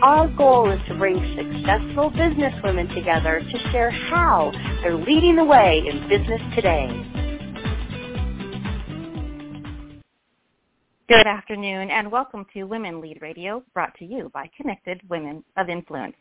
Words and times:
Our 0.00 0.28
goal 0.28 0.70
is 0.70 0.78
to 0.86 0.94
bring 0.94 1.16
successful 1.34 2.12
businesswomen 2.12 2.94
together 2.94 3.40
to 3.40 3.70
share 3.72 3.90
how 3.90 4.52
they're 4.80 4.94
leading 4.94 5.34
the 5.34 5.42
way 5.42 5.82
in 5.84 6.08
business 6.08 6.40
today. 6.54 6.86
Good 11.08 11.26
afternoon 11.26 11.90
and 11.90 12.12
welcome 12.12 12.46
to 12.54 12.62
Women 12.62 13.00
Lead 13.00 13.18
Radio 13.20 13.64
brought 13.74 13.92
to 13.96 14.04
you 14.04 14.30
by 14.32 14.48
Connected 14.56 15.00
Women 15.10 15.42
of 15.56 15.68
Influence. 15.68 16.14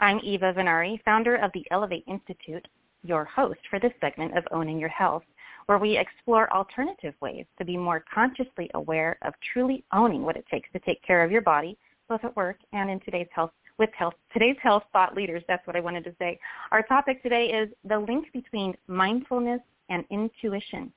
I'm 0.00 0.18
Eva 0.20 0.54
Vennari, 0.54 0.98
founder 1.04 1.36
of 1.36 1.50
the 1.52 1.66
Elevate 1.70 2.04
Institute, 2.08 2.66
your 3.02 3.26
host 3.26 3.60
for 3.68 3.78
this 3.78 3.92
segment 4.00 4.34
of 4.38 4.44
Owning 4.50 4.78
Your 4.78 4.88
Health, 4.88 5.24
where 5.66 5.76
we 5.76 5.98
explore 5.98 6.50
alternative 6.54 7.12
ways 7.20 7.44
to 7.58 7.66
be 7.66 7.76
more 7.76 8.02
consciously 8.14 8.70
aware 8.72 9.18
of 9.20 9.34
truly 9.52 9.84
owning 9.92 10.22
what 10.22 10.38
it 10.38 10.46
takes 10.50 10.72
to 10.72 10.78
take 10.78 11.02
care 11.02 11.22
of 11.22 11.30
your 11.30 11.42
body 11.42 11.76
both 12.10 12.24
at 12.24 12.36
work 12.36 12.58
and 12.74 12.90
in 12.90 13.00
today's 13.00 13.28
health 13.32 13.52
with 13.78 13.88
health 13.96 14.12
today's 14.32 14.56
health 14.62 14.82
thought 14.92 15.16
leaders. 15.16 15.42
That's 15.48 15.66
what 15.66 15.76
I 15.76 15.80
wanted 15.80 16.04
to 16.04 16.14
say. 16.18 16.38
Our 16.72 16.82
topic 16.82 17.22
today 17.22 17.46
is 17.46 17.70
the 17.84 17.98
link 17.98 18.26
between 18.34 18.76
mindfulness 18.88 19.60
and 19.88 20.04
intuition. 20.10 20.92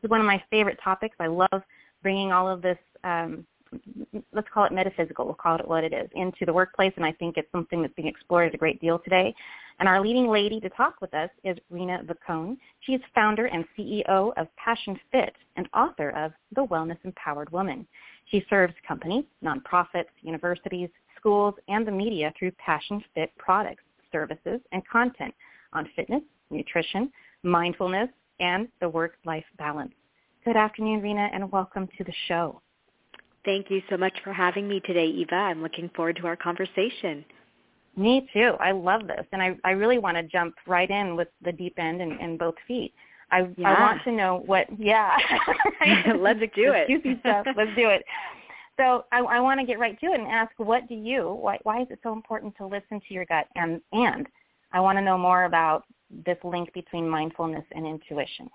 This 0.00 0.04
is 0.04 0.10
one 0.10 0.20
of 0.20 0.26
my 0.26 0.40
favorite 0.50 0.78
topics. 0.84 1.16
I 1.18 1.26
love 1.26 1.62
bringing 2.02 2.30
all 2.30 2.48
of 2.48 2.62
this. 2.62 2.78
Um, 3.02 3.44
let's 4.32 4.48
call 4.52 4.64
it 4.64 4.72
metaphysical. 4.72 5.24
We'll 5.24 5.34
call 5.34 5.56
it 5.56 5.68
what 5.68 5.84
it 5.84 5.92
is 5.92 6.08
into 6.14 6.44
the 6.44 6.52
workplace, 6.52 6.92
and 6.96 7.04
I 7.04 7.12
think 7.12 7.36
it's 7.36 7.50
something 7.52 7.82
that's 7.82 7.94
being 7.94 8.08
explored 8.08 8.54
a 8.54 8.58
great 8.58 8.80
deal 8.80 8.98
today. 8.98 9.34
And 9.78 9.88
our 9.88 10.00
leading 10.00 10.28
lady 10.28 10.60
to 10.60 10.68
talk 10.70 11.00
with 11.00 11.14
us 11.14 11.30
is 11.44 11.56
Reena 11.72 12.04
Vokoun. 12.04 12.56
She 12.80 12.92
is 12.92 13.00
founder 13.14 13.46
and 13.46 13.64
CEO 13.78 14.32
of 14.36 14.48
Passion 14.56 14.98
Fit 15.10 15.34
and 15.56 15.68
author 15.74 16.10
of 16.10 16.32
The 16.54 16.66
Wellness 16.66 16.98
Empowered 17.04 17.50
Woman. 17.50 17.86
She 18.30 18.44
serves 18.50 18.74
companies, 18.86 19.24
nonprofits, 19.42 20.10
universities, 20.22 20.90
schools, 21.16 21.54
and 21.68 21.86
the 21.86 21.92
media 21.92 22.32
through 22.38 22.52
Passion 22.52 23.02
Fit 23.14 23.32
products, 23.38 23.84
services, 24.12 24.60
and 24.72 24.86
content 24.86 25.34
on 25.72 25.88
fitness, 25.96 26.22
nutrition, 26.50 27.10
mindfulness, 27.42 28.08
and 28.40 28.68
the 28.80 28.88
work-life 28.88 29.44
balance. 29.58 29.92
Good 30.44 30.56
afternoon, 30.56 31.00
Reena, 31.00 31.28
and 31.32 31.50
welcome 31.52 31.88
to 31.98 32.04
the 32.04 32.12
show. 32.26 32.60
Thank 33.44 33.70
you 33.70 33.82
so 33.88 33.96
much 33.96 34.12
for 34.22 34.32
having 34.32 34.68
me 34.68 34.80
today, 34.80 35.06
Eva. 35.06 35.34
I'm 35.34 35.62
looking 35.62 35.90
forward 35.94 36.16
to 36.16 36.26
our 36.26 36.36
conversation. 36.36 37.24
Me 37.96 38.28
too. 38.32 38.54
I 38.60 38.72
love 38.72 39.06
this, 39.06 39.26
and 39.32 39.42
I, 39.42 39.56
I 39.64 39.70
really 39.70 39.98
want 39.98 40.16
to 40.16 40.22
jump 40.22 40.54
right 40.66 40.88
in 40.88 41.16
with 41.16 41.28
the 41.42 41.52
deep 41.52 41.78
end 41.78 42.00
and, 42.00 42.12
and 42.20 42.38
both 42.38 42.54
feet. 42.68 42.92
I 43.32 43.48
yeah. 43.56 43.74
I 43.74 43.80
want 43.80 44.02
to 44.04 44.12
know 44.12 44.42
what. 44.46 44.66
Yeah, 44.78 45.16
let's 46.18 46.40
do 46.40 46.72
it. 46.72 46.88
Juicy 46.88 47.18
stuff. 47.20 47.46
Let's 47.56 47.74
do 47.76 47.88
it. 47.88 48.04
So 48.78 49.04
I, 49.12 49.18
I 49.20 49.40
want 49.40 49.60
to 49.60 49.66
get 49.66 49.78
right 49.78 49.98
to 50.00 50.06
it 50.06 50.20
and 50.20 50.28
ask, 50.28 50.52
what 50.56 50.88
do 50.88 50.94
you? 50.94 51.38
Why 51.40 51.58
why 51.64 51.82
is 51.82 51.88
it 51.90 51.98
so 52.02 52.12
important 52.12 52.56
to 52.56 52.66
listen 52.66 53.00
to 53.06 53.14
your 53.14 53.24
gut? 53.26 53.46
And 53.56 53.80
and 53.92 54.26
I 54.72 54.80
want 54.80 54.98
to 54.98 55.02
know 55.02 55.18
more 55.18 55.44
about 55.44 55.84
this 56.26 56.38
link 56.44 56.72
between 56.72 57.08
mindfulness 57.08 57.64
and 57.72 57.86
intuition. 57.86 58.48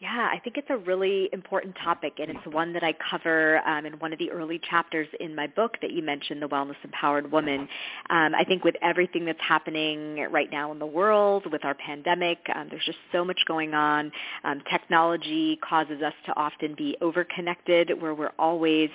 Yeah, 0.00 0.30
I 0.32 0.38
think 0.38 0.56
it's 0.56 0.70
a 0.70 0.78
really 0.78 1.28
important 1.30 1.76
topic, 1.84 2.14
and 2.20 2.30
it's 2.30 2.46
one 2.46 2.72
that 2.72 2.82
I 2.82 2.94
cover 3.10 3.58
um, 3.68 3.84
in 3.84 3.92
one 3.98 4.14
of 4.14 4.18
the 4.18 4.30
early 4.30 4.58
chapters 4.58 5.06
in 5.20 5.34
my 5.34 5.46
book 5.46 5.76
that 5.82 5.90
you 5.90 6.02
mentioned, 6.02 6.40
The 6.40 6.48
Wellness 6.48 6.76
Empowered 6.82 7.30
Woman. 7.30 7.68
Um, 8.08 8.34
I 8.34 8.44
think 8.48 8.64
with 8.64 8.76
everything 8.80 9.26
that's 9.26 9.42
happening 9.46 10.26
right 10.30 10.50
now 10.50 10.72
in 10.72 10.78
the 10.78 10.86
world, 10.86 11.52
with 11.52 11.66
our 11.66 11.74
pandemic, 11.74 12.38
um, 12.54 12.68
there's 12.70 12.86
just 12.86 12.96
so 13.12 13.26
much 13.26 13.40
going 13.46 13.74
on. 13.74 14.10
Um, 14.42 14.62
technology 14.70 15.58
causes 15.62 16.00
us 16.00 16.14
to 16.24 16.34
often 16.34 16.74
be 16.74 16.96
overconnected, 17.02 18.00
where 18.00 18.14
we're 18.14 18.32
always 18.38 18.88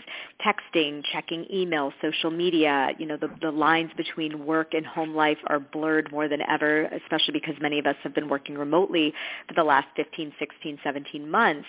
texting, 0.43 1.03
checking 1.13 1.45
email, 1.53 1.93
social 2.01 2.31
media. 2.31 2.89
You 2.97 3.05
know, 3.05 3.17
the, 3.17 3.29
the 3.43 3.51
lines 3.51 3.91
between 3.95 4.43
work 4.43 4.73
and 4.73 4.83
home 4.83 5.13
life 5.13 5.37
are 5.45 5.59
blurred 5.59 6.11
more 6.11 6.27
than 6.27 6.41
ever, 6.41 6.85
especially 6.85 7.33
because 7.33 7.53
many 7.61 7.77
of 7.77 7.85
us 7.85 7.95
have 8.01 8.15
been 8.15 8.27
working 8.27 8.57
remotely 8.57 9.13
for 9.47 9.53
the 9.53 9.63
last 9.63 9.85
15, 9.95 10.33
16, 10.39 10.79
17 10.83 10.94
17 10.95 11.29
months. 11.29 11.67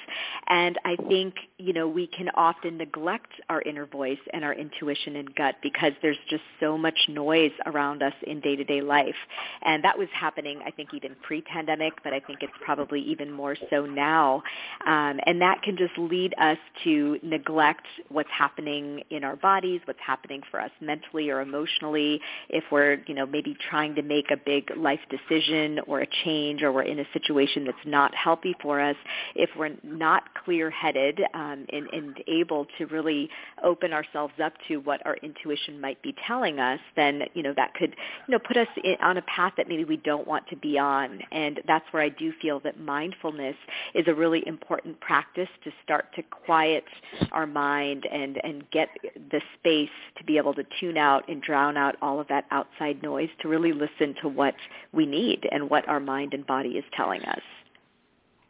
And 0.48 0.78
I 0.84 0.96
think, 1.08 1.34
you 1.58 1.72
know, 1.72 1.88
we 1.88 2.06
can 2.06 2.28
often 2.34 2.78
neglect 2.78 3.32
our 3.48 3.62
inner 3.62 3.86
voice 3.86 4.18
and 4.32 4.44
our 4.44 4.54
intuition 4.54 5.16
and 5.16 5.34
gut 5.34 5.56
because 5.62 5.92
there's 6.02 6.16
just 6.28 6.42
so 6.60 6.78
much 6.78 6.98
noise 7.08 7.52
around 7.66 8.02
us 8.02 8.12
in 8.26 8.40
day-to-day 8.40 8.80
life. 8.80 9.16
And 9.62 9.82
that 9.84 9.98
was 9.98 10.08
happening, 10.12 10.60
I 10.64 10.70
think, 10.70 10.90
even 10.94 11.16
pre-pandemic, 11.22 11.94
but 12.04 12.12
I 12.12 12.20
think 12.20 12.40
it's 12.42 12.52
probably 12.64 13.00
even 13.02 13.30
more 13.32 13.56
so 13.70 13.86
now. 13.86 14.42
Um, 14.86 15.18
and 15.26 15.40
that 15.40 15.62
can 15.62 15.76
just 15.76 15.96
lead 15.98 16.34
us 16.40 16.58
to 16.84 17.18
neglect 17.22 17.86
what's 18.08 18.30
happening 18.30 19.02
in 19.10 19.24
our 19.24 19.36
bodies, 19.36 19.80
what's 19.84 19.98
happening 20.04 20.42
for 20.50 20.60
us 20.60 20.70
mentally 20.80 21.30
or 21.30 21.40
emotionally, 21.40 22.20
if 22.48 22.64
we're, 22.70 22.98
you 23.06 23.14
know, 23.14 23.26
maybe 23.26 23.56
trying 23.70 23.94
to 23.96 24.02
make 24.02 24.30
a 24.30 24.36
big 24.36 24.70
life 24.76 25.00
decision 25.10 25.80
or 25.86 26.00
a 26.00 26.06
change 26.24 26.62
or 26.62 26.72
we're 26.72 26.82
in 26.82 27.00
a 27.00 27.06
situation 27.12 27.64
that's 27.64 27.76
not 27.84 28.14
healthy 28.14 28.54
for 28.62 28.80
us 28.80 28.96
if 29.34 29.50
we're 29.56 29.76
not 29.82 30.22
clear-headed 30.44 31.20
um, 31.34 31.66
and, 31.72 31.88
and 31.92 32.24
able 32.26 32.66
to 32.78 32.86
really 32.86 33.28
open 33.64 33.92
ourselves 33.92 34.34
up 34.42 34.52
to 34.68 34.76
what 34.78 35.04
our 35.06 35.16
intuition 35.22 35.80
might 35.80 36.00
be 36.02 36.14
telling 36.26 36.58
us, 36.58 36.80
then 36.96 37.22
you 37.34 37.42
know 37.42 37.52
that 37.56 37.74
could 37.74 37.94
you 38.26 38.32
know 38.32 38.38
put 38.38 38.56
us 38.56 38.68
in, 38.82 38.96
on 39.02 39.16
a 39.16 39.22
path 39.22 39.52
that 39.56 39.68
maybe 39.68 39.84
we 39.84 39.96
don't 39.96 40.26
want 40.26 40.46
to 40.48 40.56
be 40.56 40.78
on. 40.78 41.20
And 41.32 41.60
that's 41.66 41.84
where 41.90 42.02
I 42.02 42.08
do 42.08 42.32
feel 42.40 42.60
that 42.60 42.80
mindfulness 42.80 43.56
is 43.94 44.06
a 44.08 44.14
really 44.14 44.46
important 44.46 45.00
practice 45.00 45.48
to 45.64 45.70
start 45.82 46.06
to 46.16 46.22
quiet 46.22 46.84
our 47.32 47.46
mind 47.46 48.06
and 48.10 48.38
and 48.44 48.70
get 48.70 48.88
the 49.30 49.40
space 49.58 49.90
to 50.18 50.24
be 50.24 50.36
able 50.36 50.54
to 50.54 50.64
tune 50.80 50.96
out 50.96 51.28
and 51.28 51.42
drown 51.42 51.76
out 51.76 51.96
all 52.02 52.20
of 52.20 52.28
that 52.28 52.44
outside 52.50 53.02
noise 53.02 53.28
to 53.40 53.48
really 53.48 53.72
listen 53.72 54.14
to 54.22 54.28
what 54.28 54.54
we 54.92 55.06
need 55.06 55.46
and 55.50 55.68
what 55.68 55.88
our 55.88 56.00
mind 56.00 56.34
and 56.34 56.46
body 56.46 56.70
is 56.70 56.84
telling 56.96 57.22
us. 57.22 57.40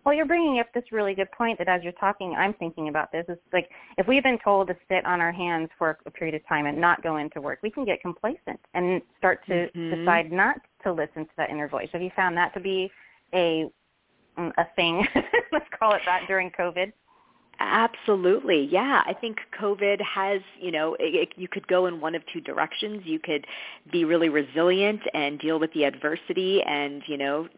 Well, 0.07 0.15
you're 0.15 0.25
bringing 0.25 0.61
up 0.61 0.69
this 0.73 0.85
really 0.93 1.17
good 1.17 1.33
point 1.33 1.59
that 1.59 1.67
as 1.67 1.83
you're 1.83 1.93
talking, 1.95 2.37
I'm 2.39 2.55
thinking 2.55 2.89
about 2.89 3.11
this. 3.11 3.25
It's 3.29 3.41
like 3.53 3.69
if 3.99 4.07
we've 4.07 4.23
been 4.23 4.39
told 4.39 4.69
to 4.69 4.77
sit 4.89 5.05
on 5.05 5.21
our 5.21 5.33
hands 5.33 5.69
for 5.77 5.99
a 6.07 6.11
period 6.13 6.37
of 6.37 6.47
time 6.47 6.67
and 6.67 6.81
not 6.81 7.03
go 7.03 7.17
into 7.17 7.41
work, 7.41 7.59
we 7.65 7.73
can 7.73 7.85
get 7.85 8.01
complacent 8.03 8.61
and 8.75 9.03
start 9.19 9.45
to 9.47 9.69
mm-hmm. 9.69 9.97
decide 9.97 10.31
not 10.31 10.61
to 10.85 10.93
listen 10.93 11.25
to 11.25 11.31
that 11.37 11.51
inner 11.51 11.67
voice. 11.67 11.89
Have 11.93 12.03
you 12.03 12.13
found 12.15 12.37
that 12.37 12.55
to 12.55 12.61
be 12.61 12.89
a 13.35 13.69
a 14.39 14.67
thing? 14.77 15.05
Let's 15.53 15.67
call 15.77 15.95
it 15.95 16.03
that 16.07 16.29
during 16.29 16.53
COVID. 16.53 16.93
Absolutely. 17.59 18.69
Yeah. 18.71 19.03
I 19.07 19.15
think 19.15 19.39
COVID 19.61 20.01
has, 20.03 20.41
you 20.61 20.71
know, 20.71 20.95
it, 21.01 21.15
it, 21.15 21.29
you 21.37 21.49
could 21.49 21.67
go 21.67 21.87
in 21.87 22.01
one 22.01 22.15
of 22.15 22.23
two 22.33 22.41
directions. 22.41 23.03
You 23.05 23.19
could 23.19 23.47
be 23.91 24.05
really 24.05 24.29
resilient 24.29 25.01
and 25.15 25.39
deal 25.39 25.59
with 25.59 25.73
the 25.73 25.85
adversity 25.85 26.63
and, 26.63 27.03
you 27.07 27.17
know, 27.17 27.49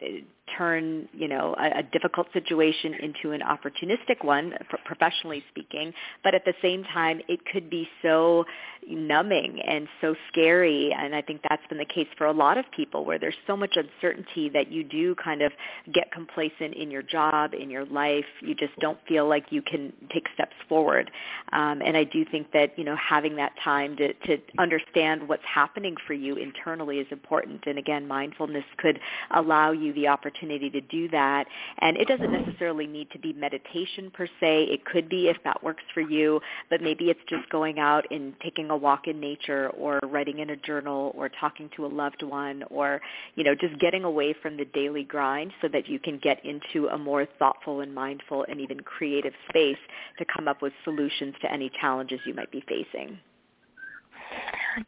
turn, 0.57 1.07
you 1.13 1.27
know, 1.27 1.55
a, 1.59 1.79
a 1.79 1.83
difficult 1.83 2.27
situation 2.33 2.93
into 2.95 3.31
an 3.31 3.41
opportunistic 3.41 4.23
one, 4.23 4.53
professionally 4.85 5.43
speaking. 5.49 5.93
But 6.23 6.35
at 6.35 6.45
the 6.45 6.53
same 6.61 6.83
time, 6.83 7.21
it 7.27 7.39
could 7.51 7.69
be 7.69 7.87
so 8.01 8.45
numbing 8.87 9.61
and 9.61 9.87
so 10.01 10.15
scary. 10.31 10.95
And 10.97 11.15
I 11.15 11.21
think 11.21 11.41
that's 11.47 11.61
been 11.67 11.77
the 11.77 11.85
case 11.85 12.07
for 12.17 12.25
a 12.25 12.31
lot 12.31 12.57
of 12.57 12.65
people 12.75 13.05
where 13.05 13.19
there's 13.19 13.35
so 13.45 13.55
much 13.55 13.75
uncertainty 13.75 14.49
that 14.49 14.71
you 14.71 14.83
do 14.83 15.15
kind 15.15 15.41
of 15.41 15.51
get 15.93 16.11
complacent 16.11 16.73
in 16.75 16.89
your 16.89 17.03
job, 17.03 17.53
in 17.53 17.69
your 17.69 17.85
life. 17.85 18.25
You 18.41 18.55
just 18.55 18.75
don't 18.79 18.97
feel 19.07 19.27
like 19.27 19.45
you 19.51 19.61
can 19.61 19.93
take 20.11 20.27
steps 20.33 20.55
forward. 20.67 21.11
Um, 21.51 21.81
and 21.85 21.95
I 21.97 22.03
do 22.03 22.25
think 22.25 22.51
that, 22.53 22.77
you 22.77 22.83
know, 22.83 22.95
having 22.95 23.35
that 23.35 23.51
time 23.63 23.95
to, 23.97 24.13
to 24.13 24.37
understand 24.57 25.27
what's 25.27 25.43
happening 25.45 25.95
for 26.07 26.13
you 26.13 26.35
internally 26.35 26.99
is 26.99 27.07
important. 27.11 27.63
And 27.65 27.77
again, 27.77 28.07
mindfulness 28.07 28.65
could 28.77 28.99
allow 29.31 29.71
you 29.71 29.93
the 29.93 30.07
opportunity 30.07 30.38
opportunity 30.39 30.69
to 30.69 30.81
do 30.81 31.09
that. 31.09 31.45
And 31.79 31.97
it 31.97 32.07
doesn't 32.07 32.31
necessarily 32.31 32.87
need 32.87 33.09
to 33.11 33.19
be 33.19 33.33
meditation 33.33 34.11
per 34.11 34.27
se. 34.39 34.63
It 34.63 34.85
could 34.85 35.09
be 35.09 35.27
if 35.27 35.37
that 35.43 35.63
works 35.63 35.83
for 35.93 36.01
you, 36.01 36.39
but 36.69 36.81
maybe 36.81 37.09
it's 37.09 37.19
just 37.27 37.49
going 37.49 37.79
out 37.79 38.05
and 38.11 38.33
taking 38.41 38.69
a 38.69 38.77
walk 38.77 39.07
in 39.07 39.19
nature 39.19 39.69
or 39.71 39.99
writing 40.03 40.39
in 40.39 40.51
a 40.51 40.55
journal 40.55 41.13
or 41.15 41.29
talking 41.29 41.69
to 41.75 41.85
a 41.85 41.87
loved 41.87 42.23
one 42.23 42.63
or, 42.69 43.01
you 43.35 43.43
know, 43.43 43.55
just 43.55 43.79
getting 43.79 44.03
away 44.03 44.33
from 44.41 44.57
the 44.57 44.65
daily 44.65 45.03
grind 45.03 45.51
so 45.61 45.67
that 45.67 45.87
you 45.87 45.99
can 45.99 46.17
get 46.19 46.43
into 46.45 46.87
a 46.89 46.97
more 46.97 47.27
thoughtful 47.37 47.81
and 47.81 47.93
mindful 47.93 48.45
and 48.49 48.59
even 48.59 48.79
creative 48.81 49.33
space 49.49 49.77
to 50.17 50.25
come 50.33 50.47
up 50.47 50.61
with 50.61 50.73
solutions 50.83 51.33
to 51.41 51.51
any 51.51 51.71
challenges 51.81 52.19
you 52.25 52.33
might 52.33 52.51
be 52.51 52.63
facing. 52.67 53.17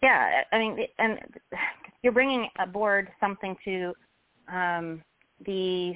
Yeah, 0.03 0.43
I 0.51 0.59
mean, 0.59 0.85
and 0.99 1.19
you're 2.03 2.13
bringing 2.13 2.47
aboard 2.59 3.09
something 3.19 3.55
to 3.65 3.93
um, 4.51 5.01
the 5.45 5.93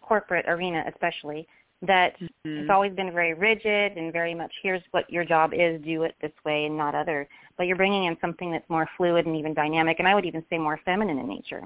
corporate 0.00 0.46
arena, 0.48 0.84
especially 0.92 1.46
that 1.82 2.18
mm-hmm. 2.20 2.58
it's 2.58 2.70
always 2.70 2.92
been 2.94 3.12
very 3.12 3.34
rigid 3.34 3.96
and 3.96 4.12
very 4.12 4.34
much 4.34 4.52
here's 4.62 4.82
what 4.90 5.08
your 5.10 5.24
job 5.24 5.52
is, 5.54 5.80
do 5.82 6.02
it 6.02 6.14
this 6.20 6.32
way 6.44 6.64
and 6.64 6.76
not 6.76 6.94
other. 6.94 7.28
But 7.56 7.66
you're 7.66 7.76
bringing 7.76 8.04
in 8.04 8.16
something 8.20 8.50
that's 8.50 8.68
more 8.68 8.88
fluid 8.96 9.26
and 9.26 9.36
even 9.36 9.54
dynamic, 9.54 9.98
and 9.98 10.08
I 10.08 10.14
would 10.14 10.26
even 10.26 10.44
say 10.50 10.58
more 10.58 10.80
feminine 10.84 11.18
in 11.18 11.28
nature. 11.28 11.62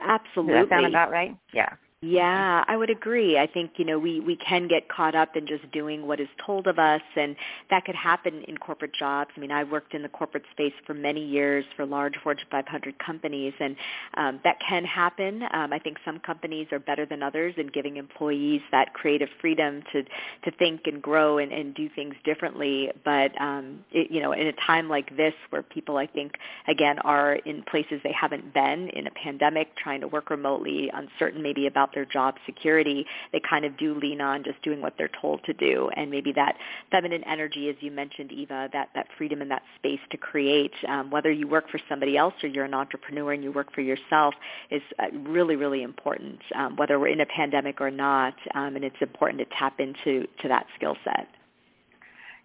Absolutely. 0.00 0.54
Does 0.54 0.68
that 0.68 0.76
sound 0.76 0.86
about 0.86 1.10
right? 1.10 1.36
Yeah. 1.52 1.70
Yeah, 2.04 2.64
I 2.66 2.76
would 2.76 2.90
agree. 2.90 3.38
I 3.38 3.46
think, 3.46 3.74
you 3.76 3.84
know, 3.84 3.96
we, 3.96 4.18
we 4.18 4.34
can 4.34 4.66
get 4.66 4.88
caught 4.88 5.14
up 5.14 5.36
in 5.36 5.46
just 5.46 5.70
doing 5.70 6.04
what 6.04 6.18
is 6.18 6.26
told 6.44 6.66
of 6.66 6.80
us 6.80 7.00
and 7.14 7.36
that 7.70 7.84
could 7.84 7.94
happen 7.94 8.42
in 8.48 8.58
corporate 8.58 8.92
jobs. 8.92 9.30
I 9.36 9.40
mean, 9.40 9.52
I 9.52 9.62
worked 9.62 9.94
in 9.94 10.02
the 10.02 10.08
corporate 10.08 10.42
space 10.50 10.72
for 10.84 10.94
many 10.94 11.24
years 11.24 11.64
for 11.76 11.86
large 11.86 12.14
Fortune 12.20 12.48
500 12.50 12.98
companies 12.98 13.54
and 13.60 13.76
um, 14.14 14.40
that 14.42 14.56
can 14.68 14.84
happen. 14.84 15.44
Um, 15.54 15.72
I 15.72 15.78
think 15.78 15.96
some 16.04 16.18
companies 16.18 16.66
are 16.72 16.80
better 16.80 17.06
than 17.06 17.22
others 17.22 17.54
in 17.56 17.68
giving 17.68 17.98
employees 17.98 18.62
that 18.72 18.94
creative 18.94 19.28
freedom 19.40 19.84
to, 19.92 20.02
to 20.02 20.50
think 20.58 20.80
and 20.86 21.00
grow 21.00 21.38
and, 21.38 21.52
and 21.52 21.72
do 21.72 21.88
things 21.88 22.16
differently. 22.24 22.90
But, 23.04 23.40
um, 23.40 23.84
it, 23.92 24.10
you 24.10 24.20
know, 24.20 24.32
in 24.32 24.48
a 24.48 24.52
time 24.66 24.88
like 24.88 25.16
this 25.16 25.34
where 25.50 25.62
people, 25.62 25.98
I 25.98 26.08
think, 26.08 26.32
again, 26.66 26.98
are 26.98 27.34
in 27.36 27.62
places 27.62 28.00
they 28.02 28.12
haven't 28.20 28.52
been 28.52 28.88
in 28.88 29.06
a 29.06 29.12
pandemic, 29.12 29.76
trying 29.76 30.00
to 30.00 30.08
work 30.08 30.30
remotely, 30.30 30.90
uncertain 30.92 31.44
maybe 31.44 31.68
about 31.68 31.91
their 31.94 32.04
job 32.04 32.36
security, 32.46 33.06
they 33.32 33.40
kind 33.40 33.64
of 33.64 33.76
do 33.76 33.94
lean 33.94 34.20
on 34.20 34.44
just 34.44 34.60
doing 34.62 34.80
what 34.80 34.94
they're 34.98 35.10
told 35.20 35.42
to 35.44 35.52
do. 35.52 35.90
And 35.96 36.10
maybe 36.10 36.32
that 36.32 36.56
feminine 36.90 37.24
energy, 37.24 37.68
as 37.68 37.76
you 37.80 37.90
mentioned, 37.90 38.32
Eva, 38.32 38.68
that, 38.72 38.90
that 38.94 39.06
freedom 39.16 39.42
and 39.42 39.50
that 39.50 39.62
space 39.76 40.00
to 40.10 40.16
create, 40.16 40.72
um, 40.88 41.10
whether 41.10 41.30
you 41.30 41.46
work 41.48 41.68
for 41.70 41.80
somebody 41.88 42.16
else 42.16 42.34
or 42.42 42.48
you're 42.48 42.64
an 42.64 42.74
entrepreneur 42.74 43.32
and 43.32 43.42
you 43.42 43.52
work 43.52 43.72
for 43.74 43.80
yourself, 43.80 44.34
is 44.70 44.82
uh, 44.98 45.06
really, 45.18 45.56
really 45.56 45.82
important, 45.82 46.40
um, 46.54 46.76
whether 46.76 46.98
we're 46.98 47.08
in 47.08 47.20
a 47.20 47.26
pandemic 47.26 47.80
or 47.80 47.90
not. 47.90 48.34
Um, 48.54 48.76
and 48.76 48.84
it's 48.84 48.96
important 49.00 49.40
to 49.40 49.56
tap 49.58 49.80
into 49.80 50.26
to 50.42 50.48
that 50.48 50.66
skill 50.76 50.96
set. 51.04 51.28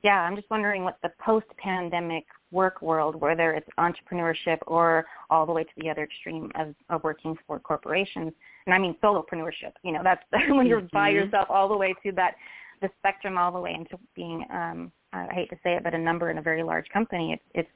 Yeah, 0.04 0.22
I'm 0.22 0.36
just 0.36 0.50
wondering 0.50 0.84
what 0.84 0.98
the 1.02 1.10
post-pandemic 1.20 2.26
work 2.52 2.82
world, 2.82 3.16
whether 3.16 3.54
it's 3.54 3.68
entrepreneurship 3.80 4.60
or 4.68 5.06
all 5.30 5.46
the 5.46 5.52
way 5.52 5.64
to 5.64 5.70
the 5.78 5.90
other 5.90 6.04
extreme 6.04 6.52
of, 6.56 6.76
of 6.90 7.04
working 7.04 7.36
for 7.46 7.60
corporations, 7.60 8.32
and 8.66 8.76
I 8.76 8.80
mean 8.80 8.96
solopreneurship. 9.04 9.74
You 9.84 9.94
know, 9.94 10.02
that's 10.04 10.22
when 10.50 10.68
you're 10.68 10.82
mm-hmm. 10.82 10.96
by 10.96 11.10
yourself 11.10 11.48
all 11.50 11.68
the 11.68 11.78
way 11.78 11.94
to 12.04 12.12
that 12.14 12.36
the 12.82 12.90
spectrum 13.00 13.38
all 13.40 13.52
the 13.52 13.60
way 13.60 13.74
into 13.74 13.98
being 14.16 14.46
um 14.54 14.92
I 15.14 15.34
hate 15.34 15.50
to 15.50 15.56
say 15.64 15.76
it, 15.76 15.84
but 15.84 15.94
a 15.94 15.98
number 15.98 16.30
in 16.30 16.38
a 16.38 16.42
very 16.42 16.64
large 16.64 16.88
company. 16.90 17.34
It's 17.34 17.44
it's 17.56 17.70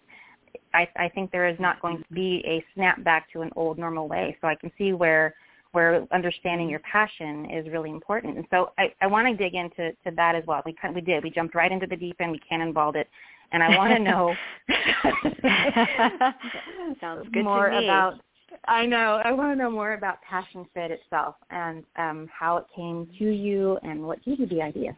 I, 0.73 0.87
I 0.97 1.09
think 1.09 1.31
there 1.31 1.47
is 1.47 1.57
not 1.59 1.81
going 1.81 1.97
to 1.97 2.13
be 2.13 2.43
a 2.45 2.63
snap 2.75 3.03
back 3.03 3.31
to 3.33 3.41
an 3.41 3.49
old 3.55 3.77
normal 3.77 4.07
way. 4.07 4.37
So 4.41 4.47
I 4.47 4.55
can 4.55 4.71
see 4.77 4.93
where 4.93 5.33
where 5.71 6.05
understanding 6.11 6.69
your 6.69 6.79
passion 6.79 7.49
is 7.49 7.67
really 7.69 7.89
important. 7.89 8.37
And 8.37 8.45
so 8.51 8.71
I, 8.77 8.93
I 9.01 9.07
want 9.07 9.27
to 9.27 9.43
dig 9.43 9.55
into 9.55 9.91
to 10.03 10.11
that 10.15 10.35
as 10.35 10.43
well. 10.45 10.61
We 10.65 10.73
kind, 10.73 10.93
we 10.93 11.01
did. 11.01 11.23
We 11.23 11.29
jumped 11.29 11.55
right 11.55 11.71
into 11.71 11.87
the 11.87 11.95
deep 11.95 12.17
end. 12.19 12.31
We 12.31 12.41
cannonballed 12.51 12.95
it, 12.95 13.07
and 13.51 13.63
I 13.63 13.77
want 13.77 13.93
to 13.93 13.99
know 13.99 14.35
Sounds 17.01 17.27
good 17.33 17.43
more 17.43 17.69
to 17.69 17.79
me. 17.79 17.85
about 17.85 18.19
I 18.67 18.85
know. 18.85 19.21
I 19.23 19.31
want 19.31 19.57
to 19.57 19.63
know 19.63 19.71
more 19.71 19.93
about 19.93 20.21
Passion 20.21 20.65
Fit 20.73 20.91
itself 20.91 21.35
and 21.49 21.83
um, 21.95 22.29
how 22.37 22.57
it 22.57 22.65
came 22.75 23.07
to 23.17 23.25
you 23.25 23.79
and 23.83 24.03
what 24.03 24.23
gave 24.23 24.39
you 24.39 24.47
the 24.47 24.61
idea. 24.61 24.93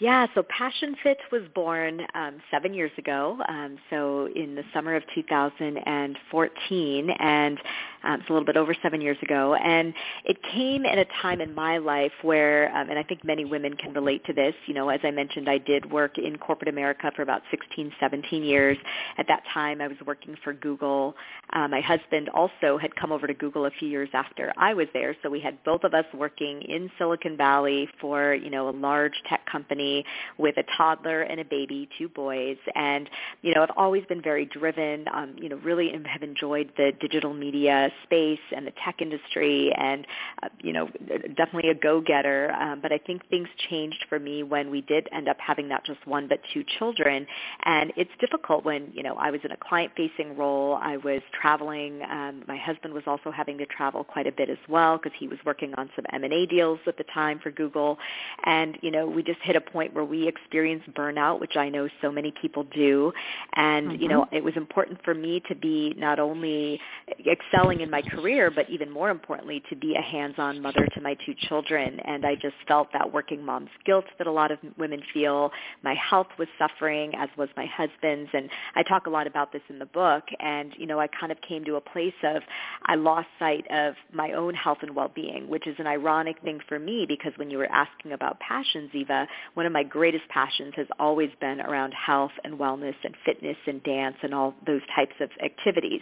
Yeah, 0.00 0.28
so 0.34 0.44
Passion 0.44 0.94
Fit 1.02 1.18
was 1.32 1.42
born 1.56 2.00
um, 2.14 2.40
seven 2.52 2.72
years 2.72 2.92
ago, 2.98 3.36
um, 3.48 3.76
so 3.90 4.28
in 4.36 4.54
the 4.54 4.62
summer 4.72 4.94
of 4.94 5.02
2014, 5.12 7.10
and 7.18 7.58
um, 8.04 8.20
it's 8.20 8.28
a 8.28 8.32
little 8.32 8.46
bit 8.46 8.56
over 8.56 8.74
seven 8.82 9.00
years 9.00 9.18
ago. 9.22 9.54
And 9.54 9.94
it 10.24 10.42
came 10.42 10.86
at 10.86 10.98
a 10.98 11.06
time 11.22 11.40
in 11.40 11.54
my 11.54 11.78
life 11.78 12.12
where, 12.22 12.74
um, 12.76 12.90
and 12.90 12.98
I 12.98 13.02
think 13.02 13.24
many 13.24 13.44
women 13.44 13.74
can 13.74 13.92
relate 13.92 14.24
to 14.26 14.32
this. 14.32 14.54
You 14.66 14.74
know, 14.74 14.88
as 14.88 15.00
I 15.02 15.10
mentioned, 15.10 15.48
I 15.48 15.58
did 15.58 15.90
work 15.90 16.18
in 16.18 16.36
corporate 16.38 16.68
America 16.68 17.10
for 17.14 17.22
about 17.22 17.42
16, 17.50 17.92
17 18.00 18.42
years. 18.42 18.78
At 19.16 19.26
that 19.28 19.42
time, 19.52 19.80
I 19.80 19.88
was 19.88 19.96
working 20.06 20.36
for 20.42 20.52
Google. 20.52 21.14
Uh, 21.52 21.68
my 21.68 21.80
husband 21.80 22.28
also 22.30 22.78
had 22.78 22.94
come 22.96 23.12
over 23.12 23.26
to 23.26 23.34
Google 23.34 23.66
a 23.66 23.70
few 23.70 23.88
years 23.88 24.08
after 24.12 24.52
I 24.56 24.74
was 24.74 24.86
there, 24.92 25.16
so 25.22 25.30
we 25.30 25.40
had 25.40 25.62
both 25.64 25.84
of 25.84 25.94
us 25.94 26.04
working 26.14 26.62
in 26.62 26.90
Silicon 26.98 27.36
Valley 27.36 27.88
for 28.00 28.34
you 28.34 28.50
know 28.50 28.68
a 28.68 28.70
large 28.70 29.14
tech 29.28 29.44
company 29.46 30.04
with 30.36 30.56
a 30.56 30.64
toddler 30.76 31.22
and 31.22 31.40
a 31.40 31.44
baby, 31.44 31.88
two 31.98 32.08
boys. 32.08 32.56
And, 32.74 33.08
you 33.42 33.54
know, 33.54 33.62
I've 33.62 33.76
always 33.76 34.04
been 34.06 34.22
very 34.22 34.44
driven, 34.44 35.06
um, 35.12 35.36
you 35.36 35.48
know, 35.48 35.56
really 35.56 35.90
have 36.06 36.22
enjoyed 36.22 36.70
the 36.76 36.92
digital 37.00 37.34
media 37.34 37.87
space 38.04 38.38
and 38.54 38.66
the 38.66 38.72
tech 38.84 39.00
industry 39.00 39.72
and, 39.76 40.06
uh, 40.42 40.48
you 40.60 40.72
know, 40.72 40.88
definitely 41.36 41.70
a 41.70 41.74
go-getter. 41.74 42.52
Um, 42.52 42.80
but 42.80 42.92
I 42.92 42.98
think 42.98 43.28
things 43.28 43.48
changed 43.70 44.06
for 44.08 44.18
me 44.18 44.42
when 44.42 44.70
we 44.70 44.80
did 44.82 45.08
end 45.12 45.28
up 45.28 45.36
having 45.38 45.68
not 45.68 45.84
just 45.84 46.06
one 46.06 46.28
but 46.28 46.40
two 46.52 46.64
children. 46.78 47.26
And 47.64 47.92
it's 47.96 48.10
difficult 48.20 48.64
when, 48.64 48.90
you 48.92 49.02
know, 49.02 49.14
I 49.16 49.30
was 49.30 49.40
in 49.44 49.52
a 49.52 49.56
client-facing 49.56 50.36
role. 50.36 50.78
I 50.80 50.96
was 50.98 51.22
traveling. 51.40 52.02
Um, 52.02 52.44
my 52.46 52.56
husband 52.56 52.94
was 52.94 53.04
also 53.06 53.30
having 53.30 53.58
to 53.58 53.66
travel 53.66 54.04
quite 54.04 54.26
a 54.26 54.32
bit 54.32 54.50
as 54.50 54.58
well 54.68 54.98
because 54.98 55.12
he 55.18 55.28
was 55.28 55.38
working 55.44 55.74
on 55.74 55.90
some 55.96 56.04
M&A 56.12 56.46
deals 56.46 56.78
at 56.86 56.96
the 56.96 57.04
time 57.14 57.38
for 57.38 57.50
Google. 57.50 57.98
And, 58.44 58.78
you 58.82 58.90
know, 58.90 59.06
we 59.06 59.22
just 59.22 59.40
hit 59.42 59.56
a 59.56 59.60
point 59.60 59.94
where 59.94 60.04
we 60.04 60.28
experience 60.28 60.82
burnout, 60.96 61.40
which 61.40 61.56
I 61.56 61.68
know 61.68 61.88
so 62.00 62.10
many 62.10 62.32
people 62.40 62.64
do. 62.64 63.12
And, 63.54 63.88
mm-hmm. 63.92 64.02
you 64.02 64.08
know, 64.08 64.26
it 64.32 64.42
was 64.42 64.54
important 64.56 65.02
for 65.04 65.14
me 65.14 65.42
to 65.48 65.54
be 65.54 65.94
not 65.96 66.18
only 66.18 66.80
excelling 67.26 67.77
in 67.80 67.90
my 67.90 68.02
career, 68.02 68.50
but 68.50 68.68
even 68.70 68.90
more 68.90 69.10
importantly, 69.10 69.62
to 69.70 69.76
be 69.76 69.94
a 69.94 70.02
hands-on 70.02 70.60
mother 70.60 70.86
to 70.94 71.00
my 71.00 71.16
two 71.26 71.34
children. 71.48 72.00
And 72.04 72.24
I 72.24 72.34
just 72.34 72.54
felt 72.66 72.88
that 72.92 73.12
working 73.12 73.44
mom's 73.44 73.70
guilt 73.84 74.04
that 74.18 74.26
a 74.26 74.32
lot 74.32 74.50
of 74.50 74.58
women 74.76 75.02
feel. 75.12 75.50
My 75.82 75.94
health 75.94 76.28
was 76.38 76.48
suffering, 76.58 77.12
as 77.16 77.28
was 77.36 77.48
my 77.56 77.66
husband's. 77.66 78.30
And 78.32 78.48
I 78.74 78.82
talk 78.82 79.06
a 79.06 79.10
lot 79.10 79.26
about 79.26 79.52
this 79.52 79.62
in 79.68 79.78
the 79.78 79.86
book. 79.86 80.24
And, 80.40 80.72
you 80.76 80.86
know, 80.86 81.00
I 81.00 81.08
kind 81.08 81.32
of 81.32 81.38
came 81.46 81.64
to 81.64 81.76
a 81.76 81.80
place 81.80 82.14
of 82.24 82.42
I 82.84 82.94
lost 82.96 83.28
sight 83.38 83.66
of 83.70 83.94
my 84.12 84.32
own 84.32 84.54
health 84.54 84.78
and 84.82 84.94
well-being, 84.94 85.48
which 85.48 85.66
is 85.66 85.76
an 85.78 85.86
ironic 85.86 86.40
thing 86.42 86.60
for 86.68 86.78
me 86.78 87.06
because 87.06 87.32
when 87.36 87.50
you 87.50 87.58
were 87.58 87.70
asking 87.70 88.12
about 88.12 88.40
passions, 88.40 88.90
Eva, 88.92 89.26
one 89.54 89.66
of 89.66 89.72
my 89.72 89.82
greatest 89.82 90.28
passions 90.28 90.74
has 90.76 90.86
always 90.98 91.30
been 91.40 91.60
around 91.60 91.92
health 91.92 92.32
and 92.44 92.58
wellness 92.58 92.94
and 93.04 93.14
fitness 93.24 93.56
and 93.66 93.82
dance 93.82 94.16
and 94.22 94.34
all 94.34 94.54
those 94.66 94.82
types 94.94 95.14
of 95.20 95.30
activities. 95.44 96.00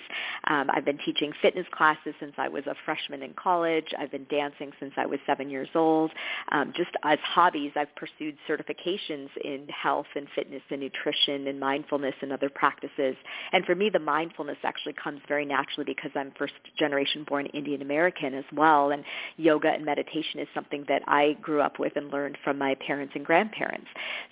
Um, 0.49 0.71
I've 0.73 0.85
been 0.85 0.99
teaching 1.05 1.33
fitness 1.43 1.66
classes 1.73 2.15
since 2.21 2.33
I 2.39 2.49
was 2.49 2.67
a 2.67 2.75
freshman 2.85 3.23
in 3.23 3.35
college. 3.35 3.87
I've 3.99 4.11
been 4.11 4.27
dancing 4.31 4.73
since 4.81 4.93
I 4.97 5.07
was 5.07 5.19
seven 5.27 5.51
years 5.51 5.69
old. 5.75 6.11
Um, 6.53 6.73
just 6.77 6.91
as 7.05 7.19
hobbies, 7.23 7.73
I've 7.77 7.95
pursued 7.97 8.37
certifications 8.49 9.29
in 9.45 9.67
health 9.69 10.07
and 10.15 10.27
fitness 10.35 10.63
and 10.71 10.81
nutrition 10.81 11.47
and 11.47 11.59
mindfulness 11.61 12.15
and 12.23 12.33
other 12.33 12.49
practices. 12.49 13.17
And 13.53 13.65
for 13.65 13.75
me, 13.75 13.91
the 13.91 13.99
mindfulness 13.99 14.59
actually 14.65 14.95
comes 14.95 15.21
very 15.29 15.45
naturally 15.45 15.85
because 15.85 16.11
I'm 16.15 16.33
first 16.39 16.55
generation 16.79 17.25
born 17.29 17.47
Indian 17.47 17.83
American 17.83 18.35
as 18.35 18.45
well. 18.55 18.91
And 18.91 19.05
yoga 19.37 19.69
and 19.69 19.85
meditation 19.85 20.41
is 20.41 20.49
something 20.55 20.85
that 20.89 21.03
I 21.07 21.37
grew 21.41 21.61
up 21.61 21.79
with 21.79 21.97
and 21.97 22.11
learned 22.11 22.39
from 22.45 22.59
my 22.59 22.75
parents 22.87 23.13
and 23.15 23.25
grandparents. 23.25 23.87